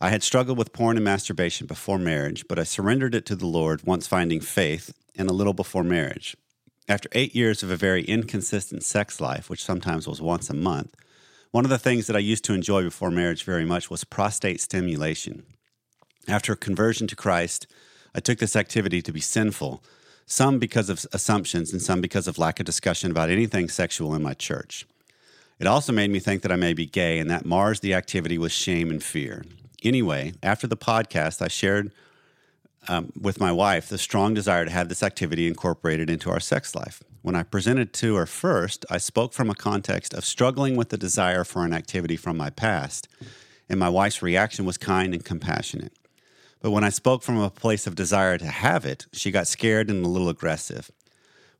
I 0.00 0.10
had 0.10 0.22
struggled 0.22 0.58
with 0.58 0.72
porn 0.72 0.96
and 0.96 1.04
masturbation 1.04 1.66
before 1.66 1.98
marriage, 1.98 2.46
but 2.48 2.58
I 2.58 2.64
surrendered 2.64 3.14
it 3.14 3.26
to 3.26 3.36
the 3.36 3.46
Lord 3.46 3.84
once 3.84 4.06
finding 4.06 4.40
faith 4.40 4.92
and 5.16 5.28
a 5.28 5.32
little 5.32 5.54
before 5.54 5.84
marriage. 5.84 6.36
After 6.90 7.10
eight 7.12 7.34
years 7.34 7.62
of 7.62 7.70
a 7.70 7.76
very 7.76 8.02
inconsistent 8.02 8.82
sex 8.82 9.20
life, 9.20 9.50
which 9.50 9.62
sometimes 9.62 10.08
was 10.08 10.22
once 10.22 10.48
a 10.48 10.54
month, 10.54 10.96
one 11.50 11.66
of 11.66 11.70
the 11.70 11.78
things 11.78 12.06
that 12.06 12.16
I 12.16 12.20
used 12.20 12.44
to 12.44 12.54
enjoy 12.54 12.82
before 12.82 13.10
marriage 13.10 13.44
very 13.44 13.66
much 13.66 13.90
was 13.90 14.04
prostate 14.04 14.58
stimulation. 14.58 15.42
After 16.26 16.56
conversion 16.56 17.06
to 17.08 17.16
Christ, 17.16 17.66
I 18.14 18.20
took 18.20 18.38
this 18.38 18.56
activity 18.56 19.02
to 19.02 19.12
be 19.12 19.20
sinful, 19.20 19.82
some 20.24 20.58
because 20.58 20.88
of 20.88 21.04
assumptions 21.12 21.72
and 21.72 21.82
some 21.82 22.00
because 22.00 22.26
of 22.26 22.38
lack 22.38 22.58
of 22.58 22.64
discussion 22.64 23.10
about 23.10 23.28
anything 23.28 23.68
sexual 23.68 24.14
in 24.14 24.22
my 24.22 24.32
church. 24.32 24.86
It 25.58 25.66
also 25.66 25.92
made 25.92 26.10
me 26.10 26.20
think 26.20 26.40
that 26.40 26.52
I 26.52 26.56
may 26.56 26.72
be 26.72 26.86
gay, 26.86 27.18
and 27.18 27.30
that 27.30 27.44
mars 27.44 27.80
the 27.80 27.92
activity 27.92 28.38
with 28.38 28.52
shame 28.52 28.90
and 28.90 29.02
fear. 29.02 29.44
Anyway, 29.82 30.32
after 30.42 30.66
the 30.66 30.76
podcast, 30.76 31.42
I 31.42 31.48
shared 31.48 31.92
um, 32.88 33.12
with 33.20 33.40
my 33.40 33.52
wife 33.52 33.88
the 33.88 33.98
strong 33.98 34.34
desire 34.34 34.64
to 34.64 34.70
have 34.70 34.88
this 34.88 35.02
activity 35.02 35.46
incorporated 35.46 36.10
into 36.10 36.30
our 36.30 36.40
sex 36.40 36.74
life. 36.74 37.02
When 37.22 37.36
I 37.36 37.42
presented 37.42 37.92
to 37.94 38.14
her 38.16 38.26
first, 38.26 38.86
I 38.90 38.98
spoke 38.98 39.32
from 39.32 39.50
a 39.50 39.54
context 39.54 40.14
of 40.14 40.24
struggling 40.24 40.76
with 40.76 40.88
the 40.88 40.96
desire 40.96 41.44
for 41.44 41.64
an 41.64 41.72
activity 41.72 42.16
from 42.16 42.36
my 42.36 42.50
past, 42.50 43.08
and 43.68 43.78
my 43.78 43.88
wife's 43.88 44.22
reaction 44.22 44.64
was 44.64 44.78
kind 44.78 45.12
and 45.12 45.24
compassionate. 45.24 45.92
But 46.60 46.70
when 46.70 46.84
I 46.84 46.88
spoke 46.88 47.22
from 47.22 47.38
a 47.38 47.50
place 47.50 47.86
of 47.86 47.94
desire 47.94 48.38
to 48.38 48.46
have 48.46 48.84
it, 48.84 49.06
she 49.12 49.30
got 49.30 49.46
scared 49.46 49.90
and 49.90 50.04
a 50.04 50.08
little 50.08 50.28
aggressive. 50.28 50.90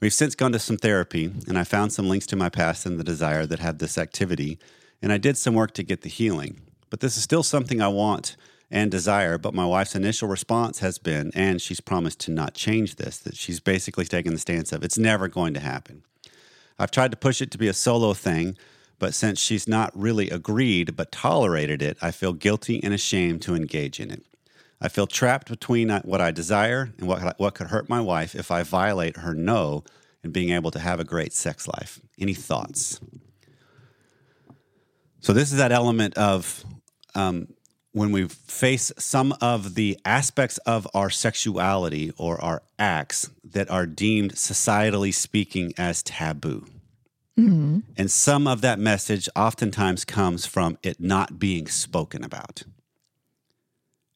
We've 0.01 0.13
since 0.13 0.35
gone 0.35 0.53
to 0.53 0.59
some 0.59 0.77
therapy, 0.77 1.33
and 1.47 1.59
I 1.59 1.65
found 1.65 1.93
some 1.93 2.09
links 2.09 2.27
to 2.29 2.37
my 2.37 2.49
past 2.49 2.87
and 2.87 2.99
the 2.99 3.05
desire 3.05 3.47
that 3.47 3.59
had 3.59 3.79
this 3.79 3.99
activity, 3.99 4.59
and 5.03 5.13
I 5.13 5.19
did 5.19 5.37
some 5.37 5.55
work 5.55 5.75
to 5.75 5.83
get 5.83 6.03
the 6.03 6.09
healing. 6.09 6.61
But 6.89 7.01
this 7.01 7.17
is 7.17 7.25
still 7.25 7.43
something 7.43 7.83
I 7.83 7.89
want 7.89 8.37
and 8.71 8.91
desire, 8.91 9.39
but 9.39 9.55
my 9.55 9.65
wife's 9.65 9.95
initial 9.95 10.29
response 10.29 10.81
has 10.81 10.99
been, 10.99 11.31
and 11.35 11.61
she's 11.61 11.81
promised 11.81 12.21
to 12.21 12.31
not 12.31 12.55
change 12.55 12.97
this, 12.97 13.19
that 13.19 13.37
she's 13.37 13.61
basically 13.61 14.05
taken 14.05 14.35
the 14.35 14.39
stance 14.39 14.73
of 14.73 14.85
it's 14.85 14.99
never 14.99 15.29
going 15.29 15.55
to 15.55 15.61
happen. 15.61 16.03
I've 16.79 16.91
tried 16.91 17.11
to 17.11 17.17
push 17.17 17.41
it 17.41 17.51
to 17.53 17.59
be 17.59 17.69
a 17.69 17.75
solo 17.75 18.13
thing, 18.13 18.57
but 18.99 19.15
since 19.15 19.41
she's 19.41 19.67
not 19.67 19.91
really 19.99 20.29
agreed 20.31 20.97
but 20.97 21.13
tolerated 21.13 21.83
it, 21.83 21.97
I 22.03 22.11
feel 22.11 22.33
guilty 22.33 22.83
and 22.83 22.93
ashamed 22.93 23.43
to 23.43 23.55
engage 23.55 24.01
in 24.01 24.11
it. 24.11 24.25
I 24.81 24.89
feel 24.89 25.07
trapped 25.07 25.49
between 25.49 25.91
uh, 25.91 26.03
what 26.03 26.21
I 26.21 26.31
desire 26.31 26.93
and 26.99 27.09
what, 27.09 27.39
what 27.39 27.55
could 27.55 27.69
hurt 27.69 27.89
my 27.89 28.01
wife 28.01 28.35
if 28.35 28.51
I 28.51 28.63
violate 28.63 29.19
her 29.19 29.35
no 29.35 29.83
and 30.23 30.33
being 30.33 30.51
able 30.51 30.71
to 30.71 30.79
have 30.79 31.01
a 31.01 31.05
great 31.05 31.33
sex 31.33 31.67
life. 31.67 32.01
Any 32.19 32.35
thoughts? 32.35 33.01
So, 35.21 35.33
this 35.33 35.51
is 35.51 35.59
that 35.59 35.73
element 35.73 36.17
of 36.17 36.65
um, 37.17 37.49
when 37.99 38.13
we 38.13 38.29
face 38.29 38.93
some 38.97 39.35
of 39.41 39.75
the 39.75 39.99
aspects 40.05 40.59
of 40.59 40.87
our 40.95 41.11
sexuality 41.11 42.13
or 42.17 42.41
our 42.43 42.63
acts 42.79 43.31
that 43.45 43.69
are 43.71 43.87
deemed 43.87 44.35
societally 44.35 45.13
speaking 45.13 45.73
as 45.77 46.03
taboo. 46.03 46.67
Mm-hmm. 47.39 47.81
And 47.97 48.11
some 48.11 48.47
of 48.47 48.61
that 48.63 48.79
message 48.79 49.29
oftentimes 49.37 50.05
comes 50.05 50.47
from 50.47 50.79
it 50.83 51.01
not 51.01 51.39
being 51.39 51.67
spoken 51.69 52.25
about. 52.25 52.63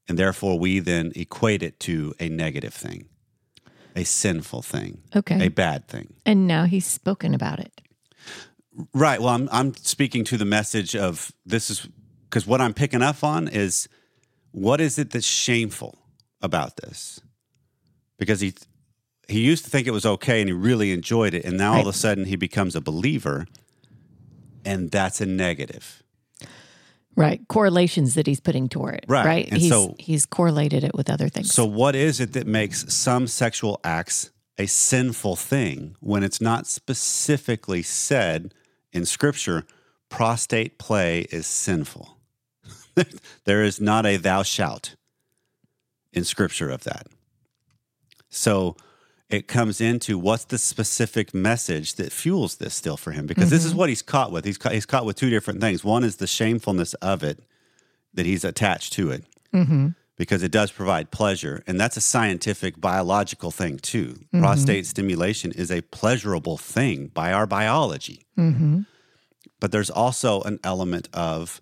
And 0.08 0.18
therefore, 0.18 0.58
we 0.58 0.80
then 0.80 1.12
equate 1.14 1.62
it 1.62 1.78
to 1.80 2.14
a 2.18 2.28
negative 2.28 2.74
thing, 2.74 3.06
a 3.94 4.04
sinful 4.04 4.62
thing, 4.62 5.02
Okay. 5.14 5.46
a 5.46 5.48
bad 5.48 5.86
thing. 5.86 6.14
And 6.26 6.46
now 6.46 6.64
he's 6.64 6.86
spoken 6.86 7.34
about 7.34 7.60
it. 7.60 7.80
Right. 8.92 9.20
Well, 9.20 9.34
I'm, 9.34 9.48
I'm 9.52 9.74
speaking 9.74 10.24
to 10.24 10.36
the 10.36 10.44
message 10.44 10.96
of 10.96 11.32
this 11.46 11.70
is 11.70 11.88
because 12.32 12.46
what 12.46 12.62
I'm 12.62 12.72
picking 12.72 13.02
up 13.02 13.22
on 13.22 13.46
is 13.46 13.90
what 14.52 14.80
is 14.80 14.98
it 14.98 15.10
that's 15.10 15.26
shameful 15.26 15.98
about 16.40 16.78
this? 16.78 17.20
Because 18.18 18.40
he 18.40 18.54
he 19.28 19.40
used 19.40 19.64
to 19.64 19.70
think 19.70 19.86
it 19.86 19.90
was 19.90 20.06
okay 20.06 20.40
and 20.40 20.48
he 20.48 20.54
really 20.54 20.92
enjoyed 20.92 21.34
it, 21.34 21.44
and 21.44 21.58
now 21.58 21.74
all 21.74 21.82
of 21.82 21.86
a 21.86 21.92
sudden 21.92 22.24
he 22.24 22.36
becomes 22.36 22.74
a 22.74 22.80
believer, 22.80 23.46
and 24.64 24.90
that's 24.90 25.20
a 25.20 25.26
negative. 25.26 26.02
Right. 27.14 27.46
Correlations 27.48 28.14
that 28.14 28.26
he's 28.26 28.40
putting 28.40 28.70
toward 28.70 28.94
it. 28.94 29.04
Right. 29.06 29.26
Right. 29.26 29.48
And 29.52 29.60
he's, 29.60 29.70
so- 29.70 29.94
he's 29.98 30.24
correlated 30.24 30.82
it 30.82 30.94
with 30.94 31.10
other 31.10 31.28
things. 31.28 31.52
So, 31.52 31.66
what 31.66 31.94
is 31.94 32.18
it 32.18 32.32
that 32.32 32.46
makes 32.46 32.92
some 32.94 33.26
sexual 33.26 33.78
acts 33.84 34.30
a 34.56 34.64
sinful 34.64 35.36
thing 35.36 35.96
when 36.00 36.22
it's 36.22 36.40
not 36.40 36.66
specifically 36.66 37.82
said 37.82 38.54
in 38.90 39.04
Scripture? 39.04 39.66
Prostate 40.08 40.78
play 40.78 41.20
is 41.30 41.46
sinful. 41.46 42.18
there 43.44 43.62
is 43.62 43.80
not 43.80 44.06
a 44.06 44.16
thou 44.16 44.42
shalt 44.42 44.96
in 46.12 46.24
Scripture 46.24 46.70
of 46.70 46.84
that. 46.84 47.06
So, 48.28 48.76
it 49.28 49.48
comes 49.48 49.80
into 49.80 50.18
what's 50.18 50.44
the 50.44 50.58
specific 50.58 51.32
message 51.32 51.94
that 51.94 52.12
fuels 52.12 52.56
this 52.56 52.74
still 52.74 52.98
for 52.98 53.12
him 53.12 53.26
because 53.26 53.48
this 53.48 53.64
is 53.64 53.70
mm-hmm. 53.70 53.78
what 53.78 53.88
he's 53.88 54.02
caught 54.02 54.30
with. 54.30 54.44
He's 54.44 54.58
caught, 54.58 54.72
he's 54.72 54.84
caught 54.84 55.06
with 55.06 55.16
two 55.16 55.30
different 55.30 55.62
things. 55.62 55.82
One 55.82 56.04
is 56.04 56.16
the 56.16 56.26
shamefulness 56.26 56.92
of 56.94 57.22
it 57.22 57.40
that 58.12 58.26
he's 58.26 58.44
attached 58.44 58.92
to 58.94 59.10
it. 59.10 59.24
Mm-hmm. 59.54 59.88
because 60.16 60.42
it 60.42 60.50
does 60.50 60.70
provide 60.70 61.10
pleasure. 61.10 61.62
And 61.66 61.78
that's 61.78 61.98
a 61.98 62.00
scientific, 62.00 62.80
biological 62.80 63.50
thing, 63.50 63.78
too. 63.78 64.14
Mm-hmm. 64.14 64.40
Prostate 64.40 64.86
stimulation 64.86 65.52
is 65.52 65.70
a 65.70 65.82
pleasurable 65.82 66.56
thing 66.56 67.08
by 67.08 67.32
our 67.34 67.46
biology. 67.46 68.24
But 69.60 69.72
there's 69.72 69.90
also 69.90 70.40
an 70.42 70.58
element 70.64 71.10
of 71.12 71.60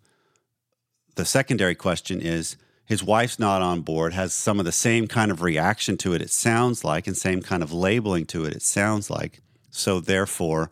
the 1.21 1.27
secondary 1.27 1.75
question 1.75 2.21
is 2.21 2.57
his 2.87 3.05
wife's 3.05 3.39
not 3.39 3.61
on 3.63 3.83
board, 3.83 4.15
has 4.15 4.33
some 4.33 4.59
of 4.59 4.65
the 4.65 4.73
same 4.73 5.07
kind 5.07 5.31
of 5.31 5.43
reaction 5.43 5.97
to 5.99 6.15
it, 6.15 6.23
it 6.23 6.31
sounds 6.31 6.83
like, 6.83 7.07
and 7.07 7.17
same 7.17 7.43
kind 7.43 7.63
of 7.63 7.73
labeling 7.73 8.25
to 8.27 8.45
it, 8.47 8.55
it 8.55 8.63
sounds 8.63 9.11
like. 9.11 9.43
So, 9.71 10.01
therefore, 10.01 10.71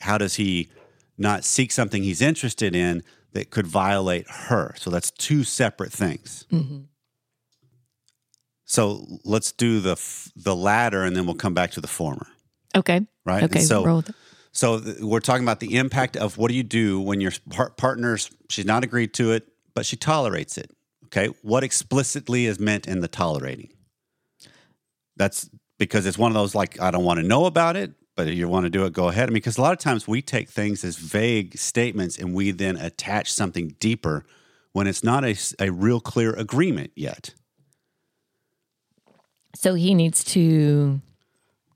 how 0.00 0.18
does 0.18 0.36
he 0.36 0.70
not 1.18 1.44
seek 1.44 1.70
something 1.72 2.02
he's 2.02 2.22
interested 2.22 2.74
in 2.74 3.02
that 3.32 3.50
could 3.50 3.66
violate 3.66 4.26
her? 4.28 4.74
So, 4.78 4.88
that's 4.90 5.10
two 5.10 5.44
separate 5.44 5.92
things. 5.92 6.46
Mm-hmm. 6.50 6.78
So, 8.64 9.04
let's 9.24 9.52
do 9.52 9.80
the, 9.80 9.92
f- 9.92 10.32
the 10.34 10.56
latter 10.56 11.04
and 11.04 11.14
then 11.14 11.26
we'll 11.26 11.34
come 11.34 11.54
back 11.54 11.72
to 11.72 11.80
the 11.80 11.86
former. 11.88 12.26
Okay. 12.74 13.06
Right. 13.24 13.42
Okay. 13.44 13.58
And 13.60 13.68
so, 13.68 13.84
roll 13.84 13.96
with 13.98 14.08
it. 14.10 14.14
so 14.52 14.80
th- 14.80 15.00
we're 15.00 15.20
talking 15.20 15.44
about 15.44 15.60
the 15.60 15.76
impact 15.76 16.16
of 16.16 16.38
what 16.38 16.48
do 16.50 16.56
you 16.56 16.62
do 16.62 17.00
when 17.00 17.20
your 17.20 17.32
par- 17.50 17.70
partner's 17.70 18.30
she's 18.48 18.64
not 18.64 18.82
agreed 18.84 19.12
to 19.14 19.32
it, 19.32 19.46
but 19.74 19.86
she 19.86 19.96
tolerates 19.96 20.58
it. 20.58 20.70
Okay, 21.06 21.28
what 21.42 21.64
explicitly 21.64 22.46
is 22.46 22.60
meant 22.60 22.86
in 22.86 23.00
the 23.00 23.08
tolerating? 23.08 23.70
That's 25.16 25.50
because 25.78 26.06
it's 26.06 26.18
one 26.18 26.30
of 26.30 26.34
those 26.34 26.54
like 26.54 26.80
I 26.80 26.90
don't 26.90 27.04
want 27.04 27.18
to 27.20 27.26
know 27.26 27.46
about 27.46 27.76
it, 27.76 27.92
but 28.16 28.28
if 28.28 28.34
you 28.34 28.48
want 28.48 28.66
to 28.66 28.70
do 28.70 28.84
it, 28.84 28.92
go 28.92 29.08
ahead. 29.08 29.24
I 29.24 29.30
mean, 29.30 29.34
because 29.34 29.58
a 29.58 29.62
lot 29.62 29.72
of 29.72 29.78
times 29.78 30.06
we 30.06 30.22
take 30.22 30.48
things 30.48 30.84
as 30.84 30.96
vague 30.96 31.58
statements 31.58 32.18
and 32.18 32.34
we 32.34 32.50
then 32.52 32.76
attach 32.76 33.32
something 33.32 33.74
deeper 33.80 34.24
when 34.72 34.86
it's 34.86 35.02
not 35.02 35.24
a, 35.24 35.36
a 35.58 35.70
real 35.70 36.00
clear 36.00 36.32
agreement 36.32 36.92
yet. 36.94 37.34
So 39.56 39.74
he 39.74 39.94
needs 39.94 40.22
to 40.24 41.00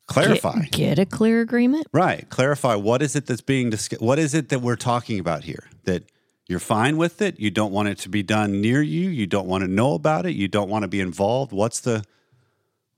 Clarify. 0.06 0.60
Get, 0.60 0.70
get 0.70 0.98
a 0.98 1.06
clear 1.06 1.40
agreement. 1.40 1.86
Right. 1.92 2.28
Clarify 2.28 2.74
what 2.74 3.02
is 3.02 3.16
it 3.16 3.26
that's 3.26 3.40
being 3.40 3.70
discussed? 3.70 4.02
What 4.02 4.18
is 4.18 4.34
it 4.34 4.50
that 4.50 4.60
we're 4.60 4.76
talking 4.76 5.18
about 5.18 5.44
here? 5.44 5.68
That 5.84 6.04
you're 6.46 6.60
fine 6.60 6.96
with 6.96 7.22
it. 7.22 7.40
You 7.40 7.50
don't 7.50 7.72
want 7.72 7.88
it 7.88 7.98
to 7.98 8.08
be 8.08 8.22
done 8.22 8.60
near 8.60 8.82
you. 8.82 9.08
You 9.08 9.26
don't 9.26 9.46
want 9.46 9.62
to 9.62 9.68
know 9.68 9.94
about 9.94 10.26
it. 10.26 10.32
You 10.32 10.48
don't 10.48 10.68
want 10.68 10.82
to 10.82 10.88
be 10.88 11.00
involved. 11.00 11.52
What's 11.52 11.80
the 11.80 12.04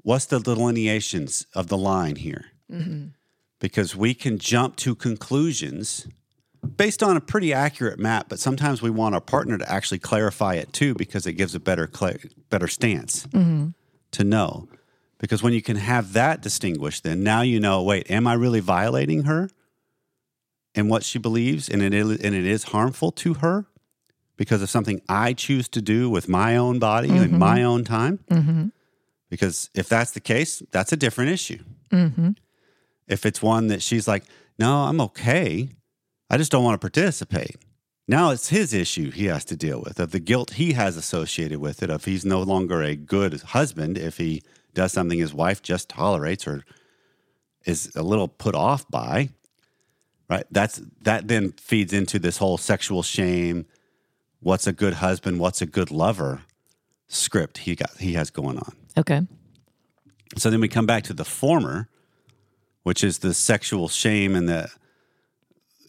what's 0.02 0.26
the 0.26 0.40
delineations 0.40 1.46
of 1.54 1.68
the 1.68 1.78
line 1.78 2.16
here? 2.16 2.46
Mm-hmm. 2.70 3.08
Because 3.60 3.96
we 3.96 4.14
can 4.14 4.38
jump 4.38 4.76
to 4.76 4.94
conclusions 4.94 6.06
based 6.76 7.02
on 7.02 7.16
a 7.16 7.20
pretty 7.20 7.52
accurate 7.52 7.98
map, 7.98 8.26
but 8.28 8.40
sometimes 8.40 8.82
we 8.82 8.90
want 8.90 9.14
our 9.14 9.20
partner 9.20 9.56
to 9.56 9.70
actually 9.70 9.98
clarify 9.98 10.54
it 10.54 10.72
too 10.72 10.94
because 10.94 11.26
it 11.26 11.34
gives 11.34 11.54
a 11.54 11.60
better 11.60 11.86
cla 11.86 12.14
better 12.50 12.68
stance 12.68 13.26
mm-hmm. 13.28 13.68
to 14.10 14.24
know. 14.24 14.68
Because 15.18 15.42
when 15.42 15.52
you 15.52 15.62
can 15.62 15.76
have 15.76 16.12
that 16.12 16.42
distinguished, 16.42 17.04
then 17.04 17.22
now 17.22 17.40
you 17.40 17.58
know, 17.58 17.82
wait, 17.82 18.10
am 18.10 18.26
I 18.26 18.34
really 18.34 18.60
violating 18.60 19.24
her 19.24 19.48
and 20.76 20.88
what 20.90 21.02
she 21.02 21.18
believes 21.18 21.68
and 21.68 21.83
it 21.83 21.92
is, 21.95 22.21
and 22.21 22.35
it 22.35 22.47
is 22.47 22.64
harmful 22.64 23.11
to 23.11 23.35
her 23.35 23.66
because 24.37 24.62
of 24.62 24.71
something 24.71 25.00
I 25.09 25.33
choose 25.33 25.68
to 25.71 25.83
do 25.83 26.11
with 26.11 26.28
my 26.28 26.56
own 26.56 26.78
body 26.78 27.09
and 27.09 27.30
mm-hmm. 27.30 27.38
my 27.38 27.62
own 27.62 27.85
time? 27.85 28.21
Mm-hmm. 28.30 28.66
Because 29.30 29.71
if 29.75 29.88
that's 29.88 30.12
the 30.12 30.21
case, 30.21 30.62
that's 30.71 30.92
a 30.92 30.97
different 30.97 31.30
issue. 31.30 31.64
Mm-hmm. 31.90 32.33
If 33.09 33.26
it's 33.26 33.42
one 33.42 33.68
that 33.68 33.83
she's 33.83 34.06
like, 34.06 34.25
no, 34.59 34.85
I'm 34.85 35.00
okay. 35.00 35.71
I 36.30 36.37
just 36.37 36.52
don't 36.52 36.64
want 36.64 36.80
to 36.80 36.85
participate. 36.85 37.56
Now 38.09 38.30
it's 38.30 38.49
his 38.49 38.73
issue 38.73 39.11
he 39.11 39.25
has 39.26 39.45
to 39.47 39.56
deal 39.56 39.80
with 39.80 39.99
of 39.99 40.12
the 40.12 40.21
guilt 40.21 40.52
he 40.52 40.75
has 40.75 40.97
associated 40.97 41.59
with 41.59 41.83
it. 41.83 41.90
Of 41.90 42.04
he's 42.04 42.25
no 42.25 42.42
longer 42.42 42.83
a 42.83 42.95
good 42.95 43.40
husband 43.42 43.99
if 43.99 44.18
he 44.18 44.42
does 44.75 44.92
something 44.92 45.18
his 45.18 45.35
wife 45.35 45.62
just 45.62 45.88
tolerates 45.88 46.47
or 46.47 46.64
is 47.64 47.90
a 47.97 48.02
little 48.02 48.28
put 48.28 48.54
off 48.54 48.88
by. 48.88 49.30
Right? 50.28 50.45
That's 50.50 50.80
that 51.02 51.28
then 51.28 51.52
feeds 51.52 51.92
into 51.92 52.18
this 52.18 52.38
whole 52.38 52.59
sexual 52.59 53.02
shame. 53.02 53.66
What's 54.40 54.66
a 54.66 54.73
good 54.73 54.95
husband? 54.95 55.38
What's 55.38 55.62
a 55.62 55.66
good 55.66 55.90
lover? 55.90 56.42
Script 57.09 57.59
he 57.59 57.76
got 57.76 57.97
he 57.99 58.14
has 58.14 58.30
going 58.30 58.59
on. 58.59 58.75
Okay. 58.97 59.23
So 60.37 60.50
then 60.50 60.61
we 60.61 60.68
come 60.68 60.87
back 60.87 61.04
to 61.04 61.14
the 61.14 61.25
former, 61.25 61.88
which 62.83 63.04
is 63.04 63.18
the 63.18 63.33
sexual 63.33 63.88
shame 63.88 64.35
and 64.35 64.49
the 64.49 64.68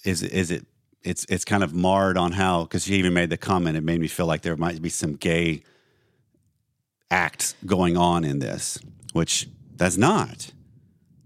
is 0.03 0.21
is 0.21 0.51
it 0.51 0.65
it's 1.03 1.25
it's 1.29 1.45
kind 1.45 1.63
of 1.63 1.73
marred 1.73 2.17
on 2.17 2.33
how 2.33 2.63
because 2.63 2.85
she 2.85 2.95
even 2.95 3.13
made 3.13 3.29
the 3.29 3.37
comment. 3.37 3.77
It 3.77 3.83
made 3.83 3.99
me 3.99 4.07
feel 4.07 4.25
like 4.25 4.41
there 4.41 4.57
might 4.57 4.81
be 4.81 4.89
some 4.89 5.15
gay 5.15 5.63
acts 7.09 7.55
going 7.65 7.97
on 7.97 8.23
in 8.23 8.39
this, 8.39 8.77
which 9.13 9.47
that's 9.75 9.97
not. 9.97 10.51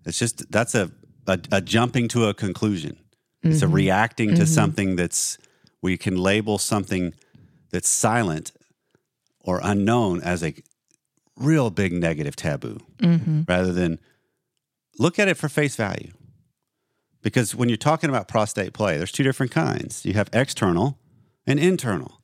It's 0.05 0.19
just 0.19 0.49
that's 0.51 0.75
a 0.75 0.91
a, 1.27 1.39
a 1.51 1.61
jumping 1.61 2.07
to 2.09 2.25
a 2.25 2.33
conclusion. 2.33 2.97
It's 3.43 3.61
a 3.61 3.65
mm-hmm. 3.65 3.73
reacting 3.73 4.29
to 4.29 4.35
mm-hmm. 4.35 4.45
something 4.45 4.95
that's 4.95 5.37
we 5.81 5.97
can 5.97 6.15
label 6.15 6.59
something 6.59 7.13
that's 7.71 7.89
silent 7.89 8.51
or 9.39 9.59
unknown 9.63 10.21
as 10.21 10.43
a 10.43 10.53
real 11.35 11.71
big 11.71 11.91
negative 11.91 12.35
taboo 12.35 12.77
mm-hmm. 12.99 13.41
rather 13.47 13.73
than 13.73 13.99
look 14.99 15.17
at 15.17 15.27
it 15.27 15.37
for 15.37 15.49
face 15.49 15.75
value. 15.75 16.11
Because 17.23 17.55
when 17.55 17.69
you're 17.69 17.77
talking 17.77 18.09
about 18.09 18.27
prostate 18.27 18.73
play, 18.73 18.97
there's 18.97 19.11
two 19.11 19.23
different 19.23 19.51
kinds. 19.51 20.05
You 20.05 20.13
have 20.13 20.29
external 20.33 20.97
and 21.47 21.59
internal. 21.59 22.20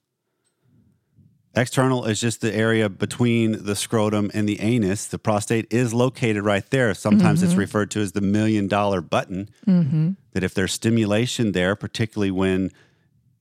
External 1.58 2.06
is 2.06 2.22
just 2.22 2.42
the 2.42 2.54
area 2.54 2.88
between 2.88 3.64
the 3.64 3.76
scrotum 3.76 4.30
and 4.36 4.48
the 4.48 4.60
anus. 4.60 5.08
The 5.08 5.18
prostate 5.18 5.66
is 5.74 5.92
located 5.92 6.46
right 6.46 6.64
there. 6.70 6.94
Sometimes 6.94 7.42
it's 7.42 7.54
mm-hmm. 7.54 7.62
referred 7.62 7.90
to 7.92 8.00
as 8.00 8.12
the 8.12 8.22
million 8.22 8.68
dollar 8.68 9.02
button. 9.02 9.50
Mm-hmm. 9.66 10.12
That 10.34 10.44
if 10.44 10.54
there's 10.54 10.72
stimulation 10.72 11.54
there, 11.54 11.76
particularly 11.76 12.30
when 12.30 12.70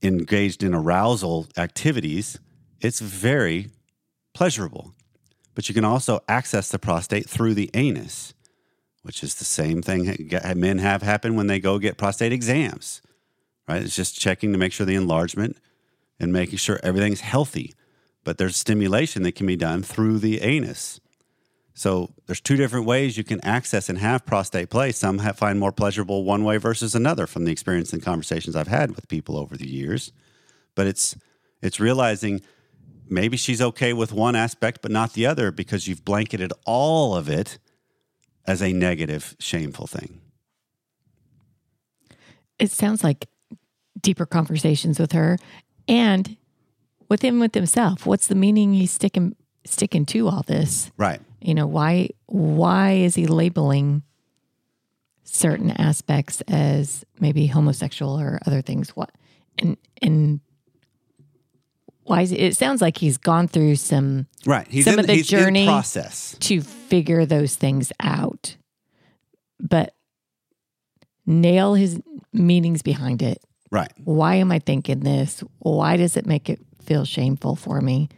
engaged 0.01 0.63
in 0.63 0.73
arousal 0.73 1.45
activities, 1.57 2.39
it's 2.81 3.01
very 3.01 3.69
pleasurable. 4.33 4.95
But 5.53 5.69
you 5.69 5.75
can 5.75 5.85
also 5.85 6.21
access 6.27 6.69
the 6.69 6.79
prostate 6.79 7.29
through 7.29 7.53
the 7.53 7.69
anus, 7.75 8.33
which 9.03 9.23
is 9.23 9.35
the 9.35 9.45
same 9.45 9.83
thing 9.83 10.31
men 10.55 10.79
have 10.79 11.03
happen 11.03 11.35
when 11.35 11.45
they 11.45 11.59
go 11.59 11.77
get 11.77 11.97
prostate 11.97 12.33
exams, 12.33 13.03
right? 13.67 13.83
It's 13.83 13.95
just 13.95 14.19
checking 14.19 14.51
to 14.53 14.57
make 14.57 14.73
sure 14.73 14.87
the 14.87 14.95
enlargement 14.95 15.57
and 16.19 16.33
making 16.33 16.57
sure 16.57 16.79
everything's 16.81 17.21
healthy. 17.21 17.75
But 18.27 18.37
there's 18.37 18.57
stimulation 18.57 19.23
that 19.23 19.35
can 19.35 19.47
be 19.47 19.55
done 19.55 19.83
through 19.83 20.19
the 20.19 20.41
anus. 20.41 20.99
So 21.73 22.11
there's 22.25 22.41
two 22.41 22.57
different 22.57 22.85
ways 22.85 23.15
you 23.15 23.23
can 23.23 23.39
access 23.41 23.87
and 23.87 23.97
have 23.99 24.25
prostate 24.25 24.69
play. 24.69 24.91
Some 24.91 25.19
have, 25.19 25.37
find 25.37 25.57
more 25.57 25.71
pleasurable 25.71 26.25
one 26.25 26.43
way 26.43 26.57
versus 26.57 26.93
another 26.93 27.25
from 27.25 27.45
the 27.45 27.53
experience 27.53 27.93
and 27.93 28.03
conversations 28.03 28.53
I've 28.53 28.67
had 28.67 28.97
with 28.97 29.07
people 29.07 29.37
over 29.37 29.55
the 29.55 29.69
years. 29.69 30.11
But 30.75 30.87
it's 30.87 31.15
it's 31.61 31.79
realizing 31.79 32.41
maybe 33.07 33.37
she's 33.37 33.61
okay 33.61 33.93
with 33.93 34.11
one 34.11 34.35
aspect 34.35 34.81
but 34.81 34.91
not 34.91 35.13
the 35.13 35.25
other 35.25 35.49
because 35.49 35.87
you've 35.87 36.03
blanketed 36.03 36.51
all 36.65 37.15
of 37.15 37.29
it 37.29 37.59
as 38.45 38.61
a 38.61 38.73
negative, 38.73 39.37
shameful 39.39 39.87
thing. 39.87 40.19
It 42.59 42.71
sounds 42.71 43.05
like 43.05 43.29
deeper 44.01 44.25
conversations 44.25 44.99
with 44.99 45.13
her 45.13 45.37
and 45.87 46.35
with 47.09 47.21
him 47.21 47.39
with 47.39 47.53
himself. 47.55 48.05
What's 48.05 48.27
the 48.27 48.35
meaning 48.35 48.73
he's 48.73 48.91
sticking 48.91 49.35
sticking 49.65 50.05
to 50.07 50.27
all 50.27 50.43
this? 50.43 50.91
Right. 50.97 51.19
You 51.41 51.53
know, 51.55 51.67
why 51.67 52.09
why 52.25 52.93
is 52.93 53.15
he 53.15 53.27
labeling 53.27 54.03
certain 55.23 55.71
aspects 55.71 56.41
as 56.47 57.03
maybe 57.19 57.47
homosexual 57.47 58.19
or 58.19 58.39
other 58.45 58.61
things? 58.61 58.89
What 58.95 59.11
and 59.57 59.77
and 60.01 60.39
why 62.03 62.21
is 62.21 62.31
it, 62.31 62.39
it 62.39 62.57
sounds 62.57 62.81
like 62.81 62.97
he's 62.97 63.17
gone 63.17 63.47
through 63.49 63.75
some 63.75 64.27
Right. 64.45 64.65
He's 64.69 64.85
Some 64.85 64.93
in 64.93 64.99
of 65.01 65.07
the 65.07 65.21
journey- 65.23 65.65
process. 65.65 66.37
to 66.39 66.61
figure 66.61 67.25
those 67.25 67.55
things 67.55 67.91
out. 67.99 68.55
But 69.59 69.93
nail 71.25 71.73
his 71.73 71.99
meanings 72.31 72.81
behind 72.81 73.21
it. 73.21 73.39
Right. 73.71 73.91
Why 74.05 74.35
am 74.35 74.51
I 74.53 74.59
thinking 74.59 75.01
this? 75.01 75.43
Why 75.59 75.97
does 75.97 76.15
it 76.15 76.25
make 76.25 76.49
it 76.49 76.61
feel 76.87 77.05
shameful 77.05 77.55
for 77.55 77.81
me? 77.81 78.09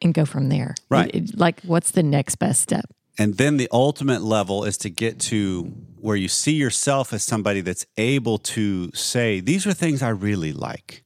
And 0.00 0.14
go 0.14 0.24
from 0.24 0.48
there. 0.48 0.74
Right. 0.88 1.10
It- 1.14 1.30
it- 1.30 1.38
like, 1.38 1.60
what's 1.62 1.90
the 1.92 2.02
next 2.02 2.36
best 2.36 2.60
step? 2.60 2.84
And 3.18 3.36
then 3.36 3.56
the 3.56 3.68
ultimate 3.72 4.22
level 4.22 4.64
is 4.64 4.78
to 4.78 4.90
get 4.90 5.18
to 5.20 5.64
where 6.00 6.16
you 6.16 6.28
see 6.28 6.54
yourself 6.54 7.12
as 7.12 7.22
somebody 7.22 7.60
that's 7.60 7.84
able 7.96 8.38
to 8.38 8.90
say, 8.94 9.40
these 9.40 9.66
are 9.66 9.74
things 9.74 10.02
I 10.02 10.08
really 10.08 10.52
like 10.52 11.04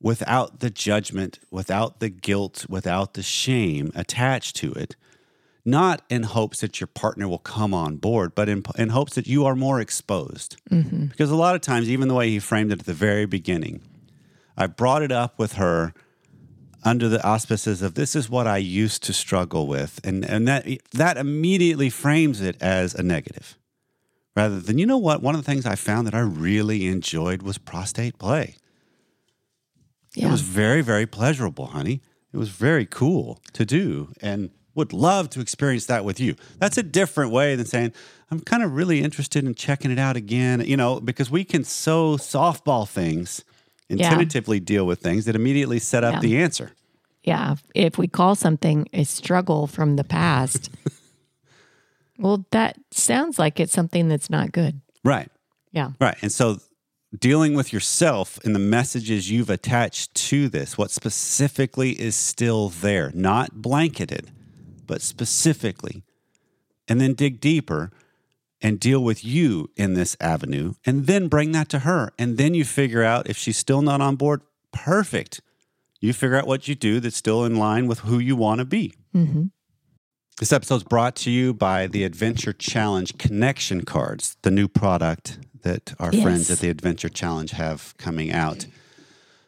without 0.00 0.60
the 0.60 0.68
judgment, 0.70 1.38
without 1.50 2.00
the 2.00 2.10
guilt, 2.10 2.66
without 2.68 3.14
the 3.14 3.22
shame 3.22 3.90
attached 3.94 4.56
to 4.56 4.72
it. 4.72 4.94
Not 5.64 6.02
in 6.10 6.22
hopes 6.24 6.60
that 6.60 6.80
your 6.80 6.86
partner 6.86 7.26
will 7.26 7.38
come 7.38 7.74
on 7.74 7.96
board, 7.96 8.34
but 8.36 8.48
in, 8.48 8.62
in 8.78 8.90
hopes 8.90 9.14
that 9.14 9.26
you 9.26 9.46
are 9.46 9.56
more 9.56 9.80
exposed. 9.80 10.56
Mm-hmm. 10.70 11.06
Because 11.06 11.30
a 11.30 11.34
lot 11.34 11.56
of 11.56 11.60
times, 11.62 11.88
even 11.90 12.06
the 12.08 12.14
way 12.14 12.28
he 12.28 12.38
framed 12.38 12.70
it 12.70 12.80
at 12.80 12.86
the 12.86 12.92
very 12.92 13.26
beginning, 13.26 13.80
I 14.56 14.66
brought 14.66 15.02
it 15.02 15.12
up 15.12 15.38
with 15.38 15.54
her 15.54 15.92
under 16.86 17.08
the 17.08 17.22
auspices 17.26 17.82
of 17.82 17.94
this 17.94 18.14
is 18.14 18.30
what 18.30 18.46
I 18.46 18.58
used 18.58 19.02
to 19.04 19.12
struggle 19.12 19.66
with, 19.66 20.00
and 20.04 20.24
and 20.24 20.46
that 20.46 20.66
that 20.92 21.16
immediately 21.16 21.90
frames 21.90 22.40
it 22.40 22.56
as 22.60 22.94
a 22.94 23.02
negative, 23.02 23.58
rather 24.36 24.60
than 24.60 24.78
you 24.78 24.86
know 24.86 24.96
what 24.96 25.20
one 25.20 25.34
of 25.34 25.44
the 25.44 25.50
things 25.50 25.66
I 25.66 25.74
found 25.74 26.06
that 26.06 26.14
I 26.14 26.20
really 26.20 26.86
enjoyed 26.86 27.42
was 27.42 27.58
prostate 27.58 28.18
play. 28.18 28.56
Yeah. 30.14 30.28
It 30.28 30.30
was 30.30 30.42
very 30.42 30.80
very 30.80 31.06
pleasurable, 31.06 31.66
honey. 31.66 32.02
It 32.32 32.36
was 32.36 32.50
very 32.50 32.86
cool 32.86 33.42
to 33.52 33.66
do, 33.66 34.12
and 34.22 34.50
would 34.76 34.92
love 34.92 35.28
to 35.30 35.40
experience 35.40 35.86
that 35.86 36.04
with 36.04 36.20
you. 36.20 36.36
That's 36.58 36.78
a 36.78 36.82
different 36.82 37.32
way 37.32 37.56
than 37.56 37.66
saying 37.66 37.94
I'm 38.30 38.40
kind 38.40 38.62
of 38.62 38.76
really 38.76 39.02
interested 39.02 39.44
in 39.44 39.54
checking 39.54 39.90
it 39.90 39.98
out 39.98 40.16
again. 40.16 40.60
You 40.64 40.76
know, 40.76 41.00
because 41.00 41.30
we 41.30 41.42
can 41.44 41.64
so 41.64 42.16
softball 42.16 42.88
things 42.88 43.44
and 43.90 43.98
Yeah. 44.00 44.10
tentatively 44.10 44.60
deal 44.60 44.86
with 44.86 45.00
things 45.00 45.24
that 45.26 45.34
immediately 45.36 45.78
set 45.78 46.04
up 46.04 46.14
Yeah. 46.14 46.20
the 46.20 46.36
answer. 46.38 46.72
yeah. 47.24 47.56
If 47.74 47.98
we 47.98 48.06
call 48.08 48.34
something 48.34 48.88
a 48.92 49.04
struggle 49.04 49.66
from 49.66 49.96
the 49.96 50.04
past, 50.04 50.70
well, 52.18 52.46
that 52.50 52.78
sounds 52.90 53.38
like 53.38 53.60
it's 53.60 53.72
something 53.72 54.08
that's 54.08 54.30
not 54.30 54.52
good. 54.52 54.80
Right. 55.04 55.28
Yeah. 55.72 55.90
Right. 56.00 56.16
And 56.22 56.32
so 56.32 56.58
dealing 57.16 57.54
with 57.54 57.72
yourself 57.72 58.38
and 58.44 58.54
the 58.54 58.58
messages 58.60 59.30
you've 59.30 59.50
attached 59.50 60.14
to 60.14 60.48
this, 60.48 60.78
what 60.78 60.90
specifically 60.90 61.92
is 62.00 62.14
still 62.16 62.68
there, 62.70 63.10
not 63.14 63.60
blanketed, 63.62 64.30
but 64.86 65.02
specifically, 65.02 66.02
and 66.88 67.00
then 67.00 67.14
dig 67.14 67.40
deeper 67.40 67.90
and 68.62 68.80
deal 68.80 69.02
with 69.02 69.24
you 69.24 69.70
in 69.76 69.94
this 69.94 70.16
avenue 70.20 70.74
and 70.84 71.06
then 71.06 71.28
bring 71.28 71.52
that 71.52 71.68
to 71.70 71.80
her. 71.80 72.10
And 72.18 72.38
then 72.38 72.54
you 72.54 72.64
figure 72.64 73.02
out 73.02 73.28
if 73.28 73.36
she's 73.36 73.58
still 73.58 73.82
not 73.82 74.00
on 74.00 74.16
board, 74.16 74.40
perfect. 74.72 75.40
You 76.00 76.12
figure 76.12 76.36
out 76.36 76.46
what 76.46 76.66
you 76.68 76.74
do 76.74 77.00
that's 77.00 77.16
still 77.16 77.44
in 77.44 77.56
line 77.56 77.86
with 77.86 78.00
who 78.00 78.18
you 78.18 78.36
want 78.36 78.60
to 78.60 78.64
be. 78.64 78.94
hmm 79.12 79.44
This 80.38 80.52
episode 80.52 80.76
is 80.76 80.84
brought 80.84 81.16
to 81.16 81.30
you 81.30 81.54
by 81.54 81.86
the 81.86 82.04
Adventure 82.04 82.52
Challenge 82.52 83.16
Connection 83.18 83.84
Cards, 83.84 84.36
the 84.42 84.50
new 84.50 84.68
product 84.68 85.38
that 85.62 85.94
our 85.98 86.12
Yes. 86.12 86.22
friends 86.22 86.50
at 86.50 86.58
the 86.60 86.68
Adventure 86.68 87.08
Challenge 87.08 87.50
have 87.52 87.94
coming 87.98 88.32
out. 88.32 88.66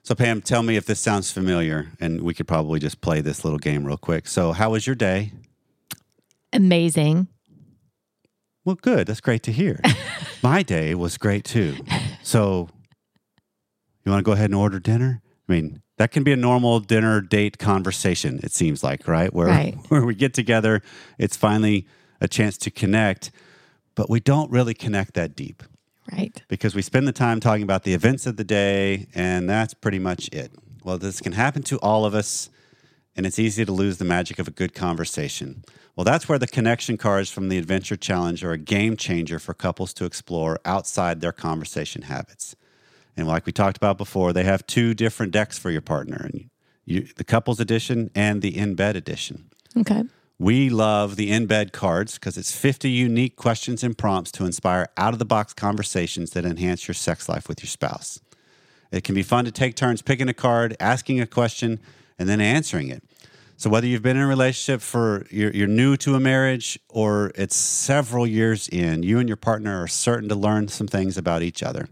So, 0.03 0.15
Pam, 0.15 0.41
tell 0.41 0.62
me 0.62 0.77
if 0.77 0.87
this 0.87 1.00
sounds 1.00 1.31
familiar, 1.31 1.88
and 2.00 2.23
we 2.23 2.33
could 2.33 2.49
probably 2.49 2.81
just 2.81 3.00
play 3.03 3.21
this 3.21 3.45
little 3.45 3.59
game 3.59 3.85
real 3.85 3.99
quick. 3.99 4.27
So, 4.27 4.53
how 4.53 4.71
was 4.71 4.87
your 4.87 4.97
day? 4.97 5.33
Amazing. 6.53 7.29
Well, 8.69 8.77
good. 8.83 9.07
That's 9.07 9.23
great 9.23 9.43
to 9.45 9.51
hear. 9.53 9.81
My 10.43 10.63
day 10.63 10.95
was 10.95 11.17
great 11.17 11.45
too. 11.47 11.75
So, 12.23 12.69
you 14.05 14.13
want 14.13 14.21
to 14.21 14.23
go 14.23 14.33
ahead 14.33 14.51
and 14.51 14.55
order 14.55 14.79
dinner? 14.79 15.23
I 15.49 15.53
mean, 15.53 15.81
that 15.97 16.11
can 16.11 16.23
be 16.23 16.33
a 16.33 16.37
normal 16.37 16.79
dinner 16.81 17.23
date 17.23 17.57
conversation, 17.57 18.41
it 18.43 18.53
seems 18.53 18.85
like, 18.85 19.09
right? 19.09 19.33
Where, 19.33 19.47
Right. 19.49 19.75
where 19.89 20.05
we 20.05 20.15
get 20.15 20.35
together, 20.35 20.83
it's 21.19 21.35
finally 21.35 21.87
a 22.21 22.29
chance 22.29 22.59
to 22.59 22.71
connect, 22.71 23.31
but 23.95 24.11
we 24.11 24.21
don't 24.21 24.51
really 24.51 24.75
connect 24.75 25.15
that 25.15 25.35
deep 25.35 25.63
Right. 26.13 26.43
because 26.49 26.75
we 26.75 26.83
spend 26.83 27.09
the 27.09 27.13
time 27.13 27.41
talking 27.41 27.63
about 27.63 27.85
the 27.85 27.95
events 27.95 28.27
of 28.27 28.37
the 28.37 28.45
day, 28.45 29.07
and 29.15 29.49
that's 29.49 29.73
pretty 29.73 29.99
much 29.99 30.29
it. 30.31 30.53
Well, 30.85 30.99
this 30.99 31.23
can 31.23 31.33
happen 31.33 31.63
to 31.63 31.79
all 31.79 32.05
of 32.05 32.15
us, 32.15 32.51
and 33.19 33.27
it's 33.27 33.41
easy 33.41 33.65
to 33.65 33.73
lose 33.73 33.99
the 33.99 34.05
magic 34.05 34.39
of 34.39 34.47
a 34.47 34.53
good 34.53 34.73
conversation. 34.73 35.65
Well, 35.97 36.05
that's 36.05 36.29
where 36.29 36.39
the 36.39 36.47
connection 36.47 36.97
cards 36.97 37.29
from 37.29 37.49
the 37.49 37.59
Adventure 37.59 37.97
Challenge 37.97 38.45
are 38.45 38.53
a 38.53 38.59
game 38.59 38.97
changer 38.97 39.41
for 39.41 39.55
couples 39.55 39.93
to 39.95 40.05
explore 40.05 40.61
outside 40.65 41.21
their 41.21 41.33
conversation 41.33 42.03
habits. 42.03 42.55
And 43.17 43.27
like 43.27 43.45
we 43.45 43.51
talked 43.51 43.77
about 43.77 43.99
before, 43.99 44.33
they 44.33 44.45
have 44.45 44.65
two 44.69 44.95
different 44.95 45.33
decks 45.33 45.59
for 45.59 45.73
your 45.73 45.81
partner, 45.81 46.31
and 46.33 46.49
you, 46.85 47.09
the 47.17 47.25
couples 47.25 47.59
edition 47.59 48.13
and 48.15 48.41
the 48.41 48.57
in 48.57 48.77
bed 48.77 48.95
edition. 48.95 49.51
Okay. 49.77 50.05
We 50.39 50.71
love 50.71 51.17
the 51.17 51.33
in 51.33 51.47
bed 51.47 51.73
cards 51.73 52.15
because 52.15 52.39
it's 52.39 52.55
50 52.55 52.89
unique 52.89 53.35
questions 53.35 53.83
and 53.83 53.99
prompts 53.99 54.31
to 54.33 54.45
inspire 54.45 54.87
out 54.97 55.12
of 55.12 55.19
the 55.19 55.25
box 55.25 55.53
conversations 55.53 56.31
that 56.31 56.45
enhance 56.45 56.87
your 56.87 56.95
sex 56.95 57.29
life 57.29 57.49
with 57.49 57.64
your 57.64 57.69
spouse. 57.69 58.21
It 58.92 59.03
can 59.03 59.16
be 59.16 59.25
fun 59.25 59.45
to 59.45 59.51
take 59.51 59.75
turns 59.75 60.03
picking 60.03 60.29
a 60.29 60.35
card, 60.35 60.77
asking 60.79 61.21
a 61.21 61.27
question, 61.27 61.81
and 62.19 62.29
then 62.29 62.40
answering 62.40 62.88
it. 62.88 63.03
So, 63.59 63.68
whether 63.68 63.88
you've 63.88 64.03
been 64.03 64.16
in 64.16 64.23
a 64.23 64.27
relationship 64.29 64.81
for 64.81 65.27
you're, 65.33 65.51
you're 65.51 65.66
new 65.66 65.97
to 65.97 66.14
a 66.14 66.21
marriage 66.21 66.79
or 66.88 67.33
it's 67.35 67.57
several 67.57 68.25
years 68.25 68.68
in, 68.68 69.03
you 69.03 69.18
and 69.18 69.29
your 69.29 69.37
partner 69.37 69.83
are 69.83 69.88
certain 69.88 70.29
to 70.29 70.37
learn 70.37 70.68
some 70.68 70.87
things 70.87 71.18
about 71.18 71.42
each 71.42 71.61
other. 71.64 71.88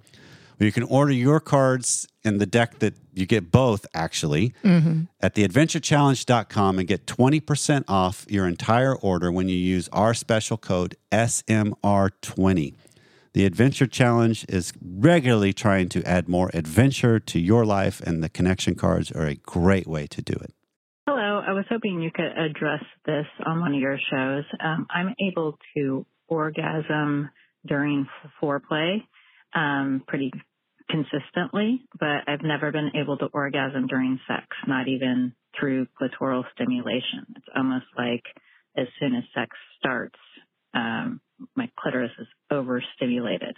Well, 0.61 0.67
you 0.67 0.71
can 0.71 0.85
order 0.85 1.11
your 1.11 1.41
cards 1.41 2.07
in 2.23 2.39
the 2.39 2.47
deck 2.47 2.79
that 2.79 2.95
you 3.15 3.27
get 3.27 3.51
both 3.51 3.85
actually 3.93 4.55
mm-hmm. 4.63 5.03
at 5.21 5.35
theadventurechallenge.com 5.35 6.79
and 6.79 6.87
get 6.87 7.05
20% 7.07 7.85
off 7.89 8.27
your 8.29 8.47
entire 8.47 8.95
order 8.95 9.33
when 9.33 9.49
you 9.49 9.57
use 9.57 9.89
our 9.93 10.15
special 10.15 10.57
code 10.57 10.97
SMR20. 11.11 12.75
The 13.33 13.45
Adventure 13.45 13.89
Challenge 13.89 14.47
is 14.49 14.73
regularly 14.81 15.53
trying 15.53 15.89
to 15.89 16.03
add 16.05 16.29
more 16.29 16.49
adventure 16.55 17.19
to 17.19 17.41
your 17.41 17.67
life, 17.67 18.01
and 18.01 18.23
the 18.23 18.29
connection 18.29 18.77
cards 18.77 19.11
are 19.11 19.27
a 19.27 19.35
great 19.35 19.89
way 19.89 20.07
to 20.07 20.23
do 20.23 20.33
it. 20.35 20.56
Hello. 21.09 21.41
I 21.47 21.53
was 21.53 21.65
hoping 21.71 22.03
you 22.03 22.11
could 22.13 22.37
address 22.37 22.83
this 23.05 23.27
on 23.47 23.61
one 23.61 23.75
of 23.75 23.81
your 23.81 23.97
shows. 24.11 24.43
Um, 24.59 24.89
I'm 24.91 25.15
able 25.21 25.57
to 25.77 26.05
orgasm 26.27 27.31
during 27.65 28.09
foreplay 28.43 29.05
um, 29.55 30.03
pretty 30.09 30.33
consistently, 30.91 31.83
but 31.97 32.27
I've 32.27 32.43
never 32.43 32.73
been 32.73 32.91
able 32.97 33.19
to 33.19 33.27
orgasm 33.27 33.87
during 33.87 34.19
sex, 34.27 34.47
not 34.67 34.89
even 34.89 35.33
through 35.57 35.87
clitoral 36.03 36.43
stimulation. 36.57 37.25
It's 37.37 37.47
almost 37.55 37.87
like 37.97 38.25
as 38.77 38.89
soon 38.99 39.15
as 39.15 39.23
sex 39.33 39.57
starts, 39.79 40.19
um, 40.75 41.21
my 41.55 41.71
clitoris 41.79 42.11
is 42.19 42.27
overstimulated. 42.51 43.55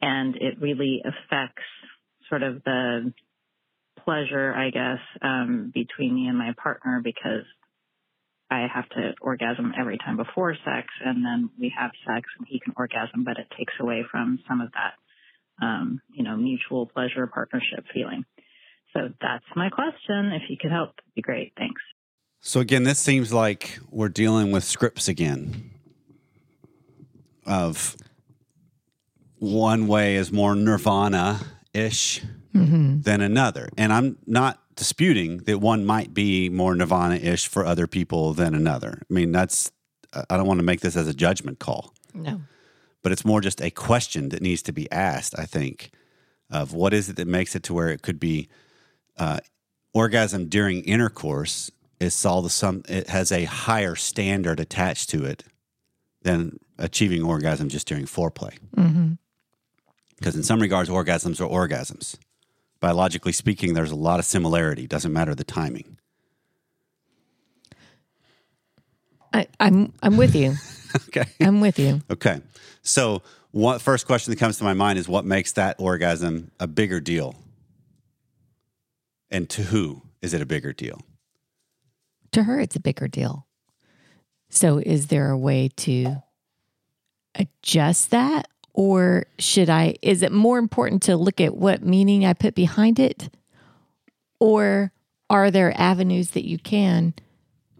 And 0.00 0.34
it 0.36 0.62
really 0.62 1.02
affects 1.04 1.62
sort 2.30 2.42
of 2.42 2.64
the 2.64 3.12
pleasure, 4.06 4.54
I 4.54 4.70
guess, 4.70 5.00
um, 5.20 5.72
between 5.74 6.14
me 6.14 6.28
and 6.28 6.38
my 6.38 6.54
partner 6.62 7.02
because 7.04 7.44
I 8.50 8.66
have 8.72 8.88
to 8.90 9.14
orgasm 9.20 9.72
every 9.78 9.98
time 9.98 10.16
before 10.16 10.54
sex, 10.54 10.86
and 11.04 11.24
then 11.24 11.50
we 11.58 11.72
have 11.76 11.90
sex, 12.06 12.28
and 12.38 12.46
he 12.48 12.60
can 12.60 12.74
orgasm, 12.76 13.24
but 13.24 13.38
it 13.38 13.48
takes 13.58 13.74
away 13.80 14.04
from 14.10 14.38
some 14.48 14.60
of 14.60 14.70
that, 14.72 15.64
um, 15.66 16.00
you 16.14 16.22
know, 16.22 16.36
mutual 16.36 16.86
pleasure 16.86 17.26
partnership 17.26 17.84
feeling. 17.92 18.24
So 18.92 19.08
that's 19.20 19.44
my 19.56 19.68
question. 19.68 20.32
If 20.32 20.42
you 20.48 20.56
could 20.60 20.70
help, 20.70 20.90
be 21.16 21.22
great. 21.22 21.52
Thanks. 21.58 21.82
So, 22.40 22.60
again, 22.60 22.84
this 22.84 23.00
seems 23.00 23.32
like 23.32 23.80
we're 23.90 24.08
dealing 24.08 24.52
with 24.52 24.62
scripts 24.62 25.08
again 25.08 25.72
of 27.44 27.96
one 29.38 29.88
way 29.88 30.14
is 30.14 30.30
more 30.32 30.54
nirvana 30.54 31.40
ish 31.74 32.22
than 33.02 33.20
another. 33.20 33.68
And 33.76 33.92
I'm 33.92 34.18
not 34.26 34.60
disputing 34.76 35.38
that 35.44 35.58
one 35.58 35.84
might 35.84 36.12
be 36.14 36.48
more 36.48 36.74
nirvana 36.74 37.16
ish 37.16 37.46
for 37.48 37.64
other 37.64 37.86
people 37.86 38.32
than 38.34 38.54
another. 38.54 39.00
I 39.10 39.12
mean, 39.14 39.32
that's, 39.32 39.70
I 40.30 40.36
don't 40.36 40.46
want 40.46 40.58
to 40.60 40.64
make 40.66 40.80
this 40.80 40.96
as 40.96 41.08
a 41.08 41.14
judgment 41.14 41.58
call, 41.58 41.92
No. 42.14 42.40
but 43.02 43.12
it's 43.12 43.24
more 43.24 43.40
just 43.40 43.60
a 43.62 43.70
question 43.70 44.28
that 44.30 44.42
needs 44.42 44.62
to 44.62 44.72
be 44.72 44.90
asked, 44.92 45.34
I 45.38 45.44
think, 45.46 45.90
of 46.50 46.72
what 46.74 46.92
is 46.94 47.08
it 47.08 47.16
that 47.16 47.26
makes 47.28 47.54
it 47.56 47.62
to 47.64 47.74
where 47.74 47.88
it 47.90 48.02
could 48.02 48.20
be 48.20 48.48
uh, 49.18 49.38
orgasm 49.94 50.48
during 50.48 50.82
intercourse 50.84 51.70
is 51.98 52.26
all 52.26 52.42
the 52.42 52.50
some 52.50 52.82
it 52.88 53.08
has 53.08 53.32
a 53.32 53.44
higher 53.44 53.96
standard 53.96 54.60
attached 54.60 55.08
to 55.10 55.24
it 55.24 55.42
than 56.22 56.58
achieving 56.78 57.22
orgasm 57.22 57.68
just 57.70 57.86
during 57.88 58.04
foreplay. 58.04 58.54
hmm 58.74 59.12
Because 60.18 60.36
in 60.36 60.42
some 60.42 60.60
regards, 60.60 60.90
orgasms 60.90 61.40
are 61.40 61.48
orgasms. 61.48 62.16
Biologically 62.80 63.32
speaking, 63.32 63.74
there's 63.74 63.90
a 63.90 63.96
lot 63.96 64.18
of 64.18 64.24
similarity. 64.24 64.86
Doesn't 64.86 65.12
matter 65.12 65.34
the 65.34 65.44
timing. 65.44 65.96
I, 69.32 69.48
I'm 69.60 69.92
I'm 70.02 70.16
with 70.16 70.34
you. 70.34 70.54
Okay. 71.08 71.24
I'm 71.40 71.60
with 71.60 71.78
you. 71.78 72.00
Okay. 72.10 72.40
So, 72.80 73.20
what 73.50 73.82
first 73.82 74.06
question 74.06 74.30
that 74.30 74.38
comes 74.38 74.56
to 74.58 74.64
my 74.64 74.72
mind 74.72 74.98
is 74.98 75.06
what 75.06 75.26
makes 75.26 75.52
that 75.52 75.76
orgasm 75.78 76.50
a 76.58 76.66
bigger 76.66 77.00
deal? 77.00 77.34
And 79.30 79.50
to 79.50 79.62
who 79.62 80.02
is 80.22 80.32
it 80.32 80.40
a 80.40 80.46
bigger 80.46 80.72
deal? 80.72 81.02
To 82.32 82.44
her, 82.44 82.58
it's 82.58 82.76
a 82.76 82.80
bigger 82.80 83.08
deal. 83.08 83.46
So, 84.48 84.78
is 84.78 85.08
there 85.08 85.28
a 85.30 85.36
way 85.36 85.68
to 85.76 86.22
adjust 87.34 88.10
that? 88.10 88.48
Or 88.76 89.24
should 89.38 89.70
I, 89.70 89.94
is 90.02 90.22
it 90.22 90.32
more 90.32 90.58
important 90.58 91.02
to 91.04 91.16
look 91.16 91.40
at 91.40 91.56
what 91.56 91.82
meaning 91.82 92.26
I 92.26 92.34
put 92.34 92.54
behind 92.54 92.98
it? 92.98 93.30
Or 94.38 94.92
are 95.30 95.50
there 95.50 95.72
avenues 95.80 96.32
that 96.32 96.46
you 96.46 96.58
can 96.58 97.14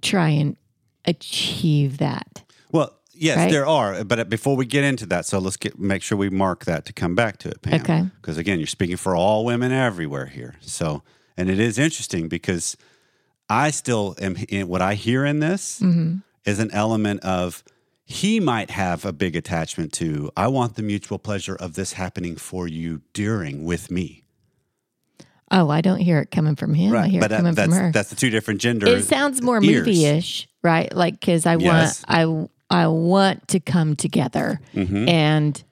try 0.01 0.31
and 0.31 0.57
achieve 1.05 1.99
that? 1.99 2.43
Well, 2.73 2.95
yes, 3.13 3.37
Right? 3.37 3.51
there 3.51 3.67
are. 3.67 4.05
But 4.05 4.31
before 4.31 4.57
we 4.57 4.65
get 4.65 4.85
into 4.85 5.05
that, 5.07 5.27
so 5.27 5.39
let's 5.39 5.59
get 5.59 5.79
make 5.79 6.03
sure 6.03 6.17
we 6.17 6.31
mark 6.31 6.65
that 6.65 6.87
to 6.87 6.95
come 6.95 7.15
back 7.15 7.37
to 7.39 7.51
it, 7.51 7.61
Pam. 7.61 7.81
Okay. 7.83 8.05
Because 8.21 8.39
again, 8.39 8.59
you're 8.59 8.67
speaking 8.67 8.97
for 8.97 9.15
all 9.15 9.45
women 9.45 9.73
everywhere 9.73 10.27
here. 10.27 10.55
So, 10.63 11.03
and 11.37 11.51
it 11.51 11.61
is 11.61 11.79
interesting 11.79 12.29
because 12.29 12.75
I 13.51 13.71
still 13.71 14.15
am. 14.19 14.37
In, 14.49 14.67
what 14.67 14.81
I 14.81 14.95
hear 14.95 15.27
in 15.27 15.41
this 15.41 15.81
Mm-hmm. 15.81 16.17
is 16.47 16.59
an 16.59 16.71
element 16.73 17.21
of 17.23 17.63
he 18.09 18.39
might 18.39 18.71
have 18.71 19.05
a 19.05 19.13
big 19.13 19.35
attachment 19.35 19.93
to. 19.95 20.31
I 20.37 20.47
want 20.47 20.77
the 20.77 20.83
mutual 20.83 21.19
pleasure 21.19 21.57
of 21.57 21.75
this 21.75 21.95
happening 21.95 22.37
for 22.37 22.69
you 22.69 23.03
during 23.13 23.65
with 23.65 23.91
me. 23.91 24.23
Oh, 25.51 25.69
I 25.71 25.81
don't 25.81 25.99
hear 25.99 26.21
it 26.21 26.31
coming 26.31 26.55
from 26.57 26.73
him. 26.75 26.95
I 26.95 27.09
hear 27.09 27.21
but 27.21 27.33
it 27.33 27.37
coming 27.37 27.55
from 27.55 27.71
that's 27.71 27.81
her. 27.81 27.93
that's 27.93 28.11
the 28.11 28.17
two 28.17 28.31
different 28.31 28.61
genders. 28.61 28.89
It 29.05 29.07
sounds 29.09 29.43
more 29.43 29.63
ears. 29.63 29.87
movie-ish, 29.87 30.49
right? 30.63 30.93
Like 30.95 31.19
because 31.21 31.47
I 31.47 31.57
Yes. 31.57 32.05
want 32.09 32.49
I 32.71 32.83
I 32.85 32.87
want 32.89 33.49
to 33.49 33.61
come 33.61 33.95
together, 33.97 34.61
Mm-hmm. 34.75 35.09
and 35.09 35.63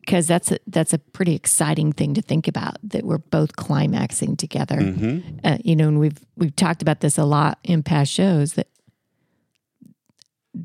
because 0.00 0.26
that's 0.26 0.50
a, 0.50 0.58
that's 0.66 0.92
a 0.92 0.98
pretty 0.98 1.34
exciting 1.34 1.92
thing 1.92 2.14
to 2.14 2.22
think 2.22 2.48
about 2.48 2.76
that 2.82 3.04
we're 3.04 3.18
both 3.18 3.56
climaxing 3.56 4.36
together. 4.36 4.76
Mm-hmm. 4.76 5.38
Uh, 5.44 5.58
you 5.64 5.76
know, 5.76 5.88
and 5.88 6.00
we've 6.00 6.18
we've 6.36 6.54
talked 6.56 6.82
about 6.82 7.00
this 7.00 7.16
a 7.18 7.24
lot 7.24 7.58
in 7.64 7.82
past 7.82 8.10
shows 8.12 8.54
that 8.54 8.66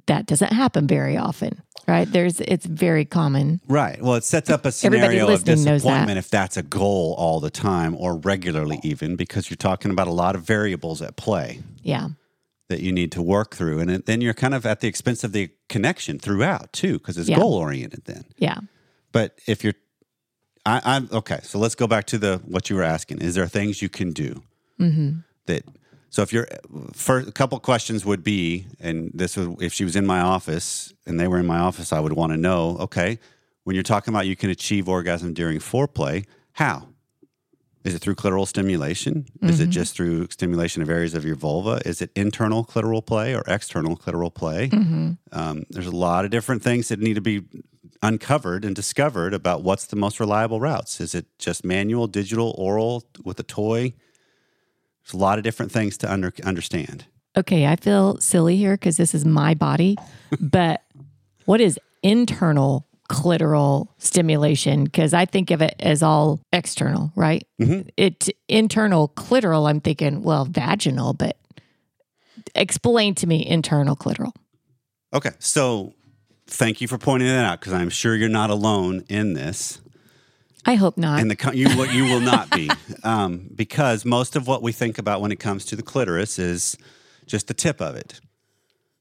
that 0.08 0.26
doesn't 0.26 0.52
happen 0.52 0.88
very 0.88 1.18
often, 1.18 1.62
right? 1.88 2.12
There's 2.12 2.42
it's 2.42 2.66
very 2.66 3.06
common. 3.06 3.62
Right. 3.68 4.02
Well, 4.02 4.16
it 4.16 4.24
sets 4.24 4.50
up 4.50 4.66
a 4.66 4.72
scenario 4.72 5.26
of 5.26 5.30
knows 5.30 5.44
that. 5.44 5.56
disappointment 5.56 6.18
if 6.18 6.30
that's 6.30 6.58
a 6.58 6.64
goal 6.64 7.16
all 7.18 7.40
the 7.40 7.52
time 7.52 7.96
or 7.96 8.18
regularly, 8.18 8.80
even 8.84 9.16
because 9.16 9.50
you're 9.50 9.58
talking 9.58 9.92
about 9.92 10.08
a 10.08 10.12
lot 10.12 10.36
of 10.36 10.42
variables 10.42 11.02
at 11.02 11.16
play 11.16 11.60
Yeah, 11.84 12.10
that 12.70 12.82
you 12.82 12.92
need 12.92 13.12
to 13.12 13.22
work 13.22 13.56
through. 13.56 13.80
And 13.80 13.90
then 14.06 14.22
you're 14.22 14.34
kind 14.34 14.54
of 14.56 14.66
at 14.66 14.80
the 14.80 14.88
expense 14.88 15.24
of 15.24 15.32
the 15.34 15.52
connection 15.70 16.18
throughout, 16.18 16.74
too, 16.74 16.94
because 16.98 17.18
it's 17.18 17.30
Yeah. 17.30 17.38
goal 17.38 17.54
oriented 17.54 18.06
then. 18.06 18.26
yeah. 18.38 18.58
But 19.12 19.40
if 19.48 19.64
you're, 19.64 19.76
I, 20.66 20.82
I'm 20.84 21.10
okay. 21.12 21.40
So 21.44 21.60
let's 21.60 21.76
go 21.76 21.88
back 21.88 22.06
to 22.08 22.18
the 22.18 22.42
what 22.46 22.70
you 22.70 22.76
were 22.76 22.84
asking. 22.84 23.22
Is 23.22 23.36
there 23.36 23.48
things 23.48 23.82
you 23.82 23.90
can 23.90 24.12
do 24.12 24.42
mm-hmm. 24.80 25.20
that? 25.46 25.64
So 26.16 26.22
if 26.22 26.32
you're, 26.32 26.48
first, 26.94 27.28
a 27.28 27.32
couple 27.34 27.60
questions 27.60 28.06
would 28.06 28.24
be, 28.24 28.68
and 28.80 29.12
this 29.14 29.36
was 29.36 29.50
if 29.60 29.74
she 29.74 29.84
was 29.84 29.98
in 29.98 30.06
my 30.06 30.22
office 30.22 30.94
and 31.06 31.20
they 31.20 31.28
were 31.28 31.40
in 31.40 31.46
my 31.46 31.60
office, 31.60 31.92
I 31.92 32.00
would 32.00 32.14
want 32.14 32.32
to 32.32 32.38
know. 32.38 32.78
Okay, 32.80 33.20
when 33.66 33.76
you're 33.76 33.84
talking 33.84 34.14
about 34.14 34.26
you 34.26 34.38
can 34.38 34.50
achieve 34.50 34.88
orgasm 34.88 35.34
during 35.34 35.60
foreplay, 35.60 36.26
how? 36.54 36.88
Is 37.84 37.94
it 37.94 38.00
through 38.00 38.16
clitoral 38.16 38.48
stimulation? 38.48 39.26
Is 39.42 39.60
it 39.60 39.68
just 39.72 39.94
through 39.94 40.28
stimulation 40.30 40.82
of 40.82 40.90
areas 40.90 41.16
of 41.16 41.26
your 41.26 41.36
vulva? 41.36 41.82
Is 41.86 42.02
it 42.02 42.12
internal 42.16 42.64
clitoral 42.64 43.06
play 43.06 43.36
or 43.36 43.44
external 43.46 43.98
clitoral 43.98 44.34
play? 44.34 44.70
Um, 45.34 45.66
there's 45.70 45.86
a 45.86 45.92
lot 45.92 46.24
of 46.24 46.32
different 46.32 46.64
things 46.64 46.88
that 46.88 47.02
need 47.02 47.16
to 47.16 47.22
be 47.22 47.42
uncovered 48.02 48.64
and 48.64 48.74
discovered 48.74 49.34
about 49.34 49.64
what's 49.64 49.88
the 49.88 49.98
most 49.98 50.22
reliable 50.22 50.62
routes. 50.62 51.02
Is 51.02 51.14
it 51.14 51.26
just 51.40 51.66
manual, 51.66 52.08
digital, 52.08 52.56
oral 52.58 53.04
with 53.26 53.38
a 53.38 53.44
toy? 53.44 53.94
There's 55.06 55.14
a 55.14 55.18
lot 55.18 55.38
of 55.38 55.44
different 55.44 55.72
things 55.72 55.98
to 56.00 56.12
under, 56.12 56.34
understand. 56.44 57.06
Okay, 57.38 57.68
I 57.68 57.76
feel 57.76 58.20
silly 58.20 58.58
here 58.58 58.74
because 58.74 58.98
this 58.98 59.14
is 59.14 59.26
my 59.26 59.54
body, 59.54 59.98
but 60.40 60.82
what 61.46 61.62
is 61.62 61.80
internal 62.02 62.88
clitoral 63.10 63.88
stimulation? 64.00 64.84
Because 64.86 65.14
I 65.14 65.26
think 65.26 65.52
of 65.52 65.62
it 65.62 65.76
as 65.80 66.02
all 66.02 66.40
external, 66.52 67.12
right? 67.16 67.46
Mm-hmm. 67.62 67.90
It 67.98 68.30
internal 68.48 69.10
clitoral. 69.10 69.70
I'm 69.70 69.80
thinking, 69.80 70.24
well, 70.24 70.46
vaginal, 70.46 71.14
but 71.14 71.38
explain 72.56 73.14
to 73.16 73.28
me 73.28 73.46
internal 73.46 73.96
clitoral. 73.96 74.34
Okay, 75.14 75.32
so 75.40 75.94
thank 76.48 76.82
you 76.82 76.88
for 76.88 76.98
pointing 76.98 77.28
that 77.28 77.46
out 77.46 77.60
because 77.60 77.74
I'm 77.74 77.90
sure 77.90 78.16
you're 78.16 78.30
not 78.30 78.50
alone 78.50 79.04
in 79.08 79.34
this. 79.34 79.82
I 80.66 80.76
hope 80.76 80.98
not. 80.98 81.20
And 81.22 81.30
the 81.30 81.52
you 81.54 81.68
will, 81.78 81.86
you 81.86 82.06
will 82.06 82.22
not 82.22 82.50
be 82.50 82.70
um, 83.04 83.50
because 83.54 84.04
most 84.04 84.36
of 84.36 84.48
what 84.48 84.62
we 84.62 84.72
think 84.72 84.98
about 84.98 85.22
when 85.22 85.32
it 85.32 85.40
comes 85.40 85.66
to 85.66 85.76
the 85.76 85.84
clitoris 85.84 86.40
is 86.40 86.78
just 87.26 87.48
the 87.48 87.54
tip 87.54 87.82
of 87.82 87.96
it. 87.96 88.20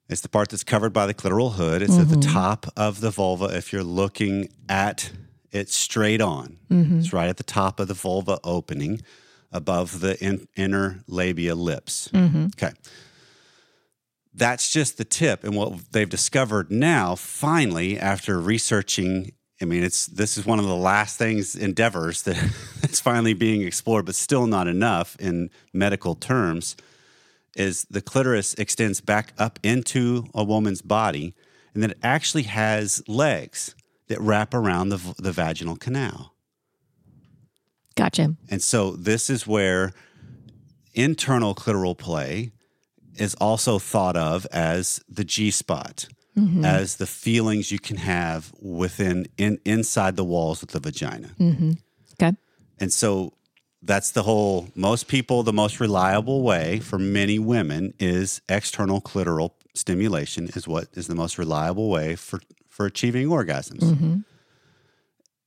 It's 0.08 0.20
the 0.20 0.28
part 0.28 0.50
that's 0.50 0.64
covered 0.64 0.92
by 0.92 1.06
the 1.06 1.14
clitoral 1.14 1.54
hood. 1.54 1.80
It's 1.80 1.96
at 1.96 2.10
the 2.10 2.16
mm-hmm. 2.16 2.32
top 2.32 2.66
of 2.76 3.00
the 3.00 3.10
vulva. 3.10 3.46
If 3.56 3.72
you're 3.72 3.82
looking 3.82 4.50
at 4.68 5.10
it 5.50 5.70
straight 5.70 6.20
on, 6.20 6.58
mm-hmm. 6.70 6.98
it's 6.98 7.12
right 7.12 7.28
at 7.28 7.38
the 7.38 7.42
top 7.42 7.80
of 7.80 7.88
the 7.88 7.94
vulva 7.94 8.38
opening, 8.44 9.00
above 9.50 10.00
the 10.00 10.22
in, 10.22 10.46
inner 10.56 11.00
labia 11.06 11.54
lips. 11.54 12.08
Mm-hmm. 12.12 12.48
Okay, 12.56 12.74
that's 14.34 14.70
just 14.70 14.98
the 14.98 15.04
tip. 15.06 15.42
And 15.42 15.56
what 15.56 15.92
they've 15.92 16.08
discovered 16.08 16.70
now, 16.70 17.14
finally, 17.14 17.98
after 17.98 18.38
researching 18.38 19.32
I 19.60 19.66
mean, 19.66 19.84
it's 19.84 20.06
this 20.06 20.36
is 20.36 20.44
one 20.44 20.58
of 20.58 20.64
the 20.66 20.76
last 20.76 21.16
things 21.16 21.54
endeavors 21.54 22.22
that 22.22 22.36
that's 22.80 23.00
finally 23.00 23.34
being 23.34 23.62
explored, 23.62 24.06
but 24.06 24.14
still 24.14 24.46
not 24.46 24.66
enough 24.68 25.16
in 25.18 25.50
medical 25.72 26.14
terms. 26.14 26.76
Is 27.56 27.86
the 27.88 28.02
clitoris 28.02 28.54
extends 28.54 29.00
back 29.00 29.32
up 29.38 29.60
into 29.62 30.26
a 30.34 30.42
woman's 30.42 30.82
body, 30.82 31.34
and 31.72 31.82
then 31.82 31.92
it 31.92 31.98
actually 32.02 32.42
has 32.44 33.02
legs 33.06 33.76
that 34.08 34.20
wrap 34.20 34.54
around 34.54 34.88
the 34.88 35.14
the 35.18 35.32
vaginal 35.32 35.76
canal. 35.76 36.34
gotcha. 37.94 38.34
And 38.50 38.60
so 38.60 38.90
this 38.90 39.30
is 39.30 39.46
where 39.46 39.92
internal 40.94 41.54
clitoral 41.54 41.96
play 41.96 42.50
is 43.16 43.34
also 43.36 43.78
thought 43.78 44.16
of 44.16 44.46
as 44.50 45.00
the 45.08 45.24
G 45.24 45.50
spot, 45.50 46.08
Mm-hmm. 46.36 46.64
as 46.64 46.96
the 46.96 47.06
feelings 47.06 47.70
you 47.70 47.78
can 47.78 47.96
have 47.96 48.52
within 48.60 49.28
in, 49.36 49.60
inside 49.64 50.16
the 50.16 50.24
walls 50.24 50.64
of 50.64 50.70
the 50.70 50.80
vagina. 50.80 51.30
Mm-hmm. 51.38 51.72
Okay. 52.20 52.36
And 52.80 52.92
so 52.92 53.34
that's 53.84 54.10
the 54.10 54.24
whole 54.24 54.68
most 54.74 55.06
people 55.06 55.44
the 55.44 55.52
most 55.52 55.78
reliable 55.78 56.42
way 56.42 56.80
for 56.80 56.98
many 56.98 57.38
women 57.38 57.94
is 58.00 58.40
external 58.48 59.00
clitoral 59.00 59.52
stimulation 59.74 60.48
is 60.56 60.66
what 60.66 60.88
is 60.94 61.06
the 61.06 61.14
most 61.14 61.38
reliable 61.38 61.88
way 61.88 62.16
for 62.16 62.40
for 62.68 62.86
achieving 62.86 63.28
orgasms. 63.28 63.80
Mm-hmm. 63.80 64.16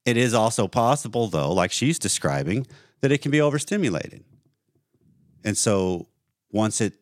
It 0.06 0.16
is 0.16 0.34
also 0.34 0.68
possible 0.68 1.28
though 1.28 1.52
like 1.52 1.72
she's 1.72 2.00
describing 2.00 2.66
that 3.02 3.12
it 3.12 3.22
can 3.22 3.32
be 3.32 3.42
overstimulated. 3.42 4.24
And 5.44 5.58
so 5.58 6.08
once 6.52 6.80
it 6.80 6.94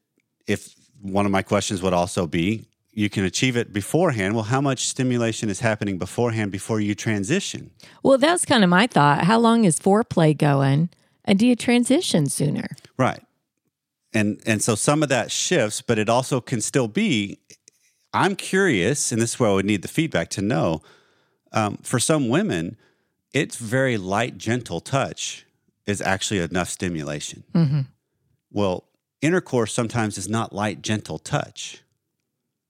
if 0.47 0.73
one 1.01 1.25
of 1.25 1.31
my 1.31 1.41
questions 1.41 1.81
would 1.83 1.93
also 1.93 2.25
be 2.25 2.65
you 2.95 3.09
can 3.09 3.25
achieve 3.25 3.57
it 3.57 3.73
beforehand. 3.73 4.33
Well, 4.35 4.45
how 4.45 4.61
much 4.61 4.87
stimulation 4.87 5.49
is 5.49 5.59
happening 5.59 5.97
beforehand 5.97 6.51
before 6.51 6.79
you 6.79 6.95
transition? 6.95 7.71
Well, 8.01 8.17
that's 8.17 8.45
kind 8.45 8.63
of 8.63 8.69
my 8.69 8.87
thought. 8.87 9.25
How 9.25 9.37
long 9.37 9.65
is 9.65 9.77
foreplay 9.77 10.35
going? 10.35 10.89
And 11.25 11.37
do 11.37 11.45
you 11.45 11.57
transition 11.57 12.29
sooner? 12.29 12.69
Right. 12.97 13.21
And 14.13 14.41
and 14.45 14.63
so 14.63 14.75
some 14.75 15.03
of 15.03 15.09
that 15.09 15.29
shifts, 15.29 15.81
but 15.81 15.99
it 15.99 16.07
also 16.07 16.39
can 16.39 16.61
still 16.61 16.87
be. 16.87 17.39
I'm 18.13 18.37
curious, 18.37 19.11
and 19.11 19.21
this 19.21 19.33
is 19.33 19.39
where 19.39 19.49
I 19.49 19.53
would 19.53 19.65
need 19.65 19.81
the 19.81 19.89
feedback 19.89 20.29
to 20.31 20.41
know. 20.41 20.81
Um, 21.51 21.77
for 21.83 21.99
some 21.99 22.29
women, 22.29 22.77
it's 23.33 23.57
very 23.57 23.97
light, 23.97 24.37
gentle 24.37 24.79
touch 24.79 25.45
is 25.85 25.99
actually 25.99 26.39
enough 26.39 26.69
stimulation. 26.69 27.43
Well, 28.51 28.85
intercourse 29.21 29.73
sometimes 29.73 30.17
is 30.17 30.29
not 30.29 30.53
light, 30.53 30.81
gentle 30.81 31.19
touch. 31.19 31.83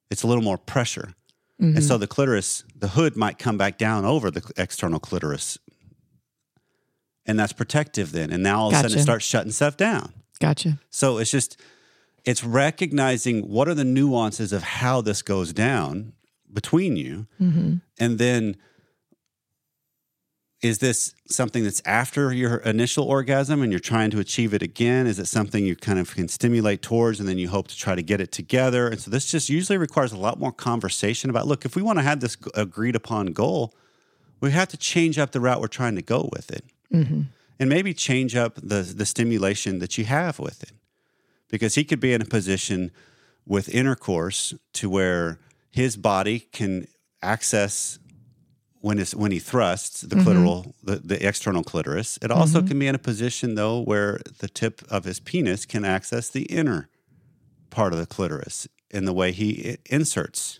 It's 0.10 0.24
a 0.24 0.28
little 0.28 0.44
more 0.44 0.58
pressure. 0.58 1.14
And 1.58 1.82
so 1.82 1.94
mm-hmm. 1.94 2.02
the 2.02 2.08
clitoris, 2.08 2.66
the 2.76 2.90
hood 2.90 3.16
might 3.16 3.40
come 3.40 3.58
back 3.58 3.78
down 3.78 4.04
over 4.04 4.30
the 4.30 4.44
external 4.58 5.00
clitoris. 5.00 5.58
And 7.26 7.40
that's 7.40 7.54
protective 7.54 8.12
then. 8.12 8.30
And 8.30 8.44
now 8.44 8.60
all 8.60 8.68
of 8.68 8.74
a 8.74 8.82
sudden 8.82 8.98
it 8.98 9.02
starts 9.02 9.26
shutting 9.26 9.52
stuff 9.52 9.78
down. 9.78 10.12
Gotcha. 10.42 10.80
So 10.90 11.18
it's 11.18 11.32
just, 11.32 11.60
it's 12.26 12.44
recognizing 12.44 13.48
what 13.48 13.70
are 13.70 13.74
the 13.74 13.86
nuances 13.86 14.52
of 14.52 14.64
how 14.64 15.00
this 15.00 15.22
goes 15.22 15.54
down 15.54 16.12
between 16.52 16.98
you. 16.98 17.28
Mm-hmm. 17.42 17.76
And 18.00 18.18
then 18.20 18.58
is 20.66 20.80
this 20.80 21.14
something 21.28 21.64
that's 21.64 21.82
after 21.86 22.34
your 22.34 22.58
initial 22.58 23.06
orgasm 23.06 23.62
and 23.62 23.72
you're 23.72 23.80
trying 23.80 24.10
to 24.10 24.20
achieve 24.20 24.52
it 24.52 24.64
again? 24.64 25.06
Is 25.06 25.20
it 25.20 25.28
something 25.28 25.64
you 25.64 25.76
kind 25.76 26.00
of 26.00 26.16
can 26.16 26.28
stimulate 26.28 26.82
towards 26.82 27.20
and 27.20 27.30
then 27.30 27.38
you 27.38 27.50
hope 27.50 27.68
to 27.68 27.78
try 27.78 27.94
to 27.94 28.02
get 28.02 28.20
it 28.20 28.32
together? 28.32 28.88
And 28.88 29.00
so 29.00 29.12
this 29.12 29.30
just 29.30 29.48
usually 29.48 29.78
requires 29.78 30.12
a 30.12 30.18
lot 30.18 30.40
more 30.40 30.52
conversation 30.52 31.30
about 31.30 31.46
look, 31.46 31.66
if 31.66 31.76
we 31.76 31.84
want 31.84 32.00
to 32.00 32.04
have 32.04 32.20
this 32.20 32.36
agreed 32.56 32.96
upon 32.96 33.28
goal, 33.28 33.76
we 34.42 34.50
have 34.52 34.68
to 34.70 34.78
change 34.78 35.20
up 35.20 35.34
the 35.34 35.40
route 35.40 35.62
we're 35.62 35.68
trying 35.68 35.96
to 35.98 36.02
go 36.02 36.30
with 36.34 36.50
it. 36.50 36.66
Mm-hmm. 36.92 37.22
And 37.60 37.70
maybe 37.70 37.94
change 37.94 38.36
up 38.36 38.56
the, 38.56 38.82
the 38.82 39.06
stimulation 39.06 39.78
that 39.80 40.00
you 40.00 40.06
have 40.06 40.40
with 40.40 40.64
it. 40.64 40.72
Because 41.48 41.76
he 41.76 41.84
could 41.84 42.00
be 42.00 42.12
in 42.12 42.24
a 42.24 42.26
position 42.26 42.90
with 43.46 43.70
intercourse 43.70 44.56
to 44.74 44.90
where 44.90 45.40
his 45.70 45.96
body 45.96 46.40
can 46.40 46.88
access 47.22 48.00
when 48.86 49.00
it's 49.00 49.16
when 49.16 49.32
he 49.32 49.40
thrusts 49.40 50.02
the 50.02 50.16
mm-hmm. 50.16 50.30
clitoral 50.30 50.74
the, 50.84 50.98
the 50.98 51.28
external 51.28 51.64
clitoris 51.64 52.20
it 52.22 52.30
also 52.30 52.60
mm-hmm. 52.60 52.68
can 52.68 52.78
be 52.78 52.86
in 52.86 52.94
a 52.94 53.00
position 53.00 53.56
though 53.56 53.82
where 53.82 54.20
the 54.38 54.48
tip 54.48 54.84
of 54.92 55.06
his 55.06 55.20
penis 55.20 55.66
can 55.66 55.84
access 55.84 56.30
the 56.30 56.44
inner 56.44 56.88
part 57.72 57.94
of 57.94 58.00
the 58.00 58.06
clitoris 58.06 58.68
in 58.92 59.06
the 59.06 59.12
way 59.12 59.32
he 59.32 59.78
inserts. 59.88 60.60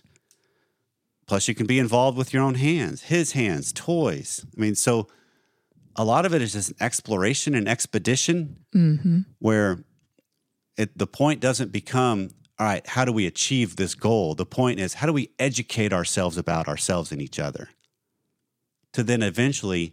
Plus 1.28 1.46
you 1.46 1.54
can 1.54 1.66
be 1.66 1.78
involved 1.78 2.18
with 2.18 2.34
your 2.34 2.42
own 2.42 2.56
hands 2.56 3.02
his 3.02 3.30
hands 3.32 3.72
toys. 3.72 4.44
I 4.56 4.60
mean 4.60 4.74
so 4.74 5.06
a 5.94 6.04
lot 6.04 6.26
of 6.26 6.34
it 6.34 6.42
is 6.42 6.54
just 6.54 6.70
an 6.70 6.76
exploration 6.80 7.54
and 7.54 7.68
expedition 7.68 8.56
mm-hmm. 8.74 9.20
where 9.38 9.84
it, 10.76 10.98
the 10.98 11.06
point 11.06 11.40
doesn't 11.40 11.70
become, 11.70 12.30
all 12.58 12.66
right, 12.66 12.86
how 12.86 13.04
do 13.04 13.12
we 13.12 13.26
achieve 13.26 13.76
this 13.76 13.94
goal? 13.94 14.34
The 14.34 14.44
point 14.44 14.78
is, 14.78 14.92
how 14.94 15.06
do 15.06 15.12
we 15.14 15.30
educate 15.38 15.94
ourselves 15.94 16.36
about 16.36 16.68
ourselves 16.68 17.12
and 17.12 17.22
each 17.22 17.38
other 17.38 17.70
to 18.96 19.02
then 19.02 19.22
eventually 19.22 19.92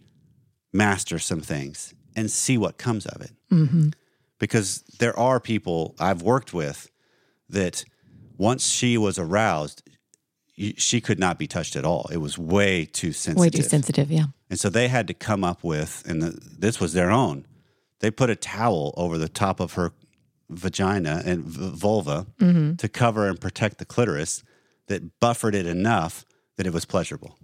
master 0.72 1.20
some 1.20 1.42
things 1.42 1.94
and 2.16 2.32
see 2.32 2.58
what 2.58 2.78
comes 2.78 3.06
of 3.06 3.22
it? 3.22 3.32
Mm-hmm. 3.52 3.90
Because 4.40 4.84
there 5.00 5.18
are 5.20 5.40
people 5.42 5.94
I've 6.00 6.22
worked 6.22 6.54
with 6.54 6.90
that 7.50 7.84
once 8.38 8.66
she 8.70 8.98
was 8.98 9.20
aroused, 9.20 9.84
she 10.78 11.02
could 11.02 11.20
not 11.20 11.38
be 11.38 11.48
touched 11.48 11.76
at 11.76 11.84
all. 11.84 12.08
It 12.12 12.18
was 12.18 12.38
way 12.38 12.86
too 12.86 13.12
sensitive. 13.12 13.42
Way 13.42 13.50
too 13.50 13.64
sensitive. 13.64 14.10
Yeah. 14.10 14.28
And 14.50 14.58
so 14.58 14.70
they 14.70 14.88
had 14.88 15.08
to 15.08 15.14
come 15.14 15.44
up 15.44 15.64
with, 15.66 16.04
and 16.08 16.22
the, 16.22 16.40
this 16.60 16.80
was 16.80 16.94
their 16.94 17.12
own. 17.12 17.46
They 18.00 18.10
put 18.10 18.30
a 18.30 18.36
towel 18.38 18.94
over 18.96 19.18
the 19.18 19.30
top 19.30 19.60
of 19.60 19.74
her 19.74 19.92
vagina 20.50 21.22
and 21.26 21.44
v- 21.44 21.72
vulva 21.78 22.28
Mm-hmm. 22.40 22.76
to 22.76 22.88
cover 22.88 23.28
and 23.28 23.40
protect 23.40 23.80
the 23.80 23.86
clitoris 23.86 24.44
that 24.88 25.20
buffered 25.20 25.56
it 25.56 25.66
enough 25.66 26.26
that 26.56 26.66
it 26.68 26.74
was 26.74 26.86
pleasurable, 26.86 27.38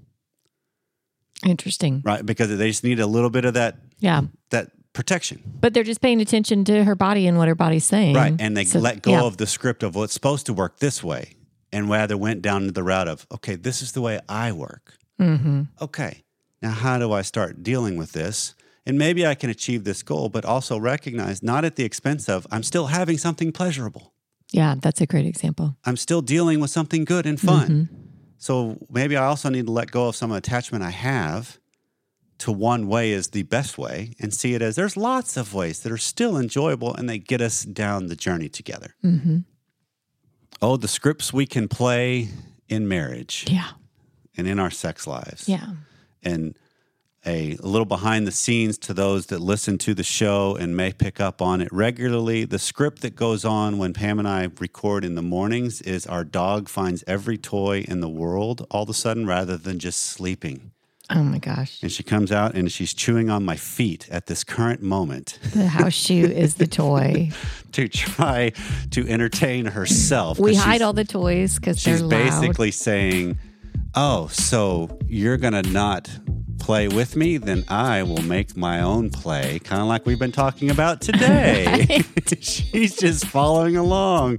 Interesting. 1.46 2.02
right? 2.06 2.26
Because 2.26 2.56
they 2.58 2.68
just 2.68 2.84
need 2.84 3.00
a 3.00 3.08
little 3.08 3.30
bit 3.30 3.46
of 3.46 3.54
that 3.54 3.78
Yeah. 4.00 4.22
that 4.50 4.72
protection, 4.94 5.42
But 5.62 5.74
they're 5.74 5.84
just 5.84 6.02
paying 6.02 6.20
attention 6.20 6.66
to 6.66 6.84
her 6.84 6.96
body 6.96 7.28
and 7.28 7.38
what 7.38 7.48
her 7.48 7.56
body's 7.56 7.86
saying. 7.86 8.16
right? 8.16 8.36
And 8.40 8.58
they 8.58 8.66
So- 8.66 8.80
let 8.80 9.02
go 9.02 9.12
yeah. 9.12 9.24
of 9.24 9.38
the 9.38 9.46
script 9.48 9.84
of 9.84 9.96
what's 9.96 10.14
supposed 10.14 10.46
to 10.48 10.54
work 10.54 10.80
this 10.80 11.04
way, 11.04 11.36
and 11.72 11.90
rather 11.90 12.18
went 12.18 12.42
down 12.42 12.68
the 12.68 12.84
route 12.84 13.08
of, 13.08 13.26
okay, 13.32 13.56
this 13.56 13.82
is 13.82 13.92
the 13.94 14.02
way 14.02 14.20
I 14.28 14.52
work. 14.52 14.96
Mm-hmm. 15.22 15.64
okay, 15.82 16.24
now 16.62 16.72
how 16.72 16.98
do 16.98 17.12
I 17.14 17.22
start 17.22 17.62
dealing 17.64 17.98
with 17.98 18.14
this? 18.14 18.56
And 18.86 18.98
maybe 18.98 19.28
I 19.28 19.36
can 19.36 19.50
achieve 19.50 19.84
this 19.84 20.02
goal, 20.02 20.30
but 20.30 20.44
also 20.46 20.78
recognize 20.80 21.44
not 21.44 21.64
at 21.66 21.76
the 21.76 21.84
expense 21.84 22.28
of 22.28 22.48
I'm 22.52 22.64
still 22.64 22.88
having 22.88 23.18
something 23.18 23.52
pleasurable. 23.52 24.14
Yeah, 24.52 24.76
that's 24.82 25.00
a 25.02 25.06
great 25.06 25.26
example. 25.28 25.76
I'm 25.86 25.98
still 25.98 26.22
dealing 26.22 26.60
with 26.60 26.72
something 26.72 27.06
good 27.06 27.26
and 27.28 27.40
fun. 27.40 27.68
Mhm. 27.70 28.09
So 28.40 28.78
maybe 28.90 29.16
I 29.18 29.26
also 29.26 29.50
need 29.50 29.66
to 29.68 29.72
let 29.72 29.92
go 29.92 30.08
of 30.08 30.16
some 30.16 30.32
attachment 30.32 30.84
I 30.84 30.90
have 30.92 31.60
to 32.40 32.52
one 32.54 32.88
way 32.88 33.12
is 33.12 33.28
the 33.28 33.44
best 33.44 33.78
way 33.78 34.14
and 34.20 34.34
see 34.34 34.54
it 34.56 34.62
as 34.62 34.76
there's 34.78 34.96
lots 34.96 35.36
of 35.36 35.54
ways 35.54 35.82
that 35.82 35.92
are 35.92 35.98
still 35.98 36.38
enjoyable 36.38 36.96
and 36.96 37.10
they 37.10 37.20
get 37.20 37.42
us 37.42 37.64
down 37.66 38.08
the 38.08 38.16
journey 38.16 38.48
together. 38.50 38.96
Mm-hmm. 39.04 39.40
Oh, 40.62 40.78
the 40.78 40.88
scripts 40.88 41.34
we 41.34 41.46
can 41.46 41.68
play 41.68 42.30
in 42.70 42.88
marriage 42.88 43.46
Yeah. 43.50 43.72
and 44.38 44.48
in 44.48 44.58
our 44.58 44.72
sex 44.72 45.06
lives. 45.06 45.48
Yeah. 45.50 45.74
and 46.24 46.56
a, 47.30 47.58
little 47.62 47.86
behind 47.86 48.26
the 48.26 48.32
scenes 48.32 48.78
to 48.80 48.94
those 48.94 49.28
that 49.28 49.40
listen 49.40 49.78
to 49.80 49.94
the 49.94 50.04
show 50.04 50.56
and 50.56 50.76
may 50.76 50.92
pick 50.92 51.20
up 51.20 51.42
on 51.42 51.62
it 51.62 51.72
regularly. 51.72 52.46
The 52.46 52.60
script 52.60 53.02
that 53.04 53.16
goes 53.16 53.46
on 53.46 53.78
when 53.78 53.94
Pam 53.94 54.20
and 54.20 54.28
I 54.28 54.50
record 54.60 55.06
in 55.06 55.16
the 55.16 55.22
mornings 55.22 55.82
is 55.82 56.08
our 56.08 56.24
dog 56.24 56.68
finds 56.68 57.04
every 57.08 57.38
toy 57.38 57.86
in 57.88 58.02
the 58.02 58.10
world 58.10 58.66
all 58.72 58.84
of 58.84 58.90
a 58.90 58.94
sudden 58.94 59.28
rather 59.28 59.58
than 59.58 59.80
just 59.80 60.02
sleeping. 60.02 60.72
Oh 61.12 61.24
my 61.24 61.40
gosh. 61.40 61.82
And 61.82 61.92
she 61.92 62.04
comes 62.04 62.32
out 62.32 62.54
and 62.54 62.72
she's 62.72 62.94
chewing 62.94 63.30
on 63.32 63.44
my 63.44 63.56
feet 63.56 64.08
at 64.12 64.28
this 64.28 64.44
current 64.44 64.84
moment 64.84 65.40
The 65.54 65.68
house 65.68 65.94
shoe 65.94 66.26
is 66.26 66.56
the 66.56 66.68
toy. 66.68 67.32
to 67.72 67.88
try 67.88 68.52
to 68.92 69.08
entertain 69.08 69.66
herself. 69.66 70.40
We 70.40 70.56
hide 70.56 70.82
all 70.82 70.94
the 70.94 71.06
toys 71.06 71.56
because 71.56 71.84
they're 71.84 71.98
She's 71.98 72.08
basically 72.08 72.72
saying, 72.72 73.40
"Oh, 73.96 74.28
so 74.28 75.00
you're 75.08 75.38
gonna 75.38 75.64
not 75.64 76.10
play 76.70 76.88
with 76.88 77.16
me? 77.16 77.38
Then 77.38 77.66
I 77.68 78.04
will 78.04 78.22
make 78.22 78.56
my 78.56 78.82
own 78.82 79.10
play, 79.10 79.58
kind 79.58 79.82
of 79.82 79.88
like 79.88 80.06
we've 80.06 80.20
been 80.20 80.32
talking 80.32 80.70
about 80.70 81.02
today." 81.02 82.04
She's 82.42 82.96
just 82.96 83.26
following 83.26 83.76
along. 83.76 84.38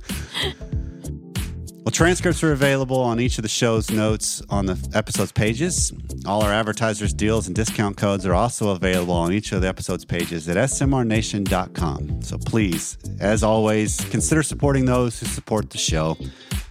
Well, 1.82 1.90
transcripts 1.90 2.44
are 2.44 2.52
available 2.52 3.00
on 3.00 3.18
each 3.18 3.36
of 3.38 3.42
the 3.42 3.48
show's 3.48 3.90
notes 3.90 4.42
on 4.48 4.66
the 4.66 4.78
episode's 4.94 5.32
pages. 5.32 5.92
All 6.24 6.44
our 6.44 6.52
advertisers' 6.52 7.12
deals 7.12 7.48
and 7.48 7.56
discount 7.56 7.96
codes 7.96 8.24
are 8.24 8.34
also 8.34 8.68
available 8.68 9.14
on 9.14 9.32
each 9.32 9.50
of 9.50 9.62
the 9.62 9.66
episode's 9.66 10.04
pages 10.04 10.48
at 10.48 10.56
smrnation.com. 10.56 12.22
So 12.22 12.38
please, 12.38 12.96
as 13.18 13.42
always, 13.42 14.00
consider 14.10 14.44
supporting 14.44 14.84
those 14.84 15.18
who 15.18 15.26
support 15.26 15.70
the 15.70 15.78
show. 15.78 16.16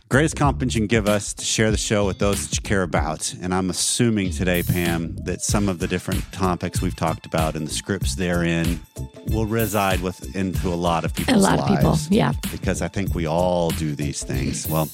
Greatest 0.09 0.35
compliment 0.35 0.73
you 0.73 0.81
can 0.81 0.87
give 0.87 1.07
us 1.07 1.35
to 1.35 1.45
share 1.45 1.69
the 1.69 1.77
show 1.77 2.03
with 2.03 2.17
those 2.17 2.47
that 2.47 2.55
you 2.55 2.63
care 2.63 2.81
about. 2.81 3.31
And 3.43 3.53
I'm 3.53 3.69
assuming 3.69 4.31
today, 4.31 4.63
Pam, 4.63 5.15
that 5.17 5.39
some 5.39 5.69
of 5.69 5.77
the 5.77 5.87
different 5.87 6.23
topics 6.31 6.81
we've 6.81 6.95
talked 6.95 7.27
about 7.27 7.55
and 7.55 7.67
the 7.67 7.71
scripts 7.71 8.15
therein 8.15 8.79
will 9.27 9.45
reside 9.45 10.01
with 10.01 10.35
into 10.35 10.69
a 10.69 10.73
lot 10.73 11.05
of 11.05 11.13
people's 11.13 11.37
a 11.37 11.39
lot 11.39 11.59
lives 11.59 11.71
of 11.71 11.77
people. 11.77 11.97
Yeah. 12.09 12.33
because 12.51 12.81
I 12.81 12.87
think 12.87 13.13
we 13.13 13.27
all 13.27 13.69
do 13.69 13.93
these 13.93 14.23
things. 14.23 14.67
Well, 14.67 14.89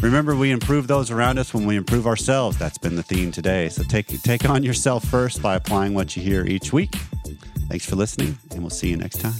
remember 0.00 0.34
we 0.34 0.50
improve 0.50 0.86
those 0.86 1.10
around 1.10 1.38
us 1.38 1.52
when 1.52 1.66
we 1.66 1.76
improve 1.76 2.06
ourselves. 2.06 2.56
That's 2.56 2.78
been 2.78 2.96
the 2.96 3.02
theme 3.02 3.30
today. 3.30 3.68
So 3.68 3.82
take 3.82 4.06
take 4.22 4.48
on 4.48 4.62
yourself 4.62 5.04
first 5.04 5.42
by 5.42 5.56
applying 5.56 5.92
what 5.92 6.16
you 6.16 6.22
hear 6.22 6.46
each 6.46 6.72
week. 6.72 6.94
Thanks 7.68 7.84
for 7.84 7.96
listening, 7.96 8.38
and 8.52 8.60
we'll 8.60 8.70
see 8.70 8.88
you 8.88 8.96
next 8.96 9.20
time. 9.20 9.34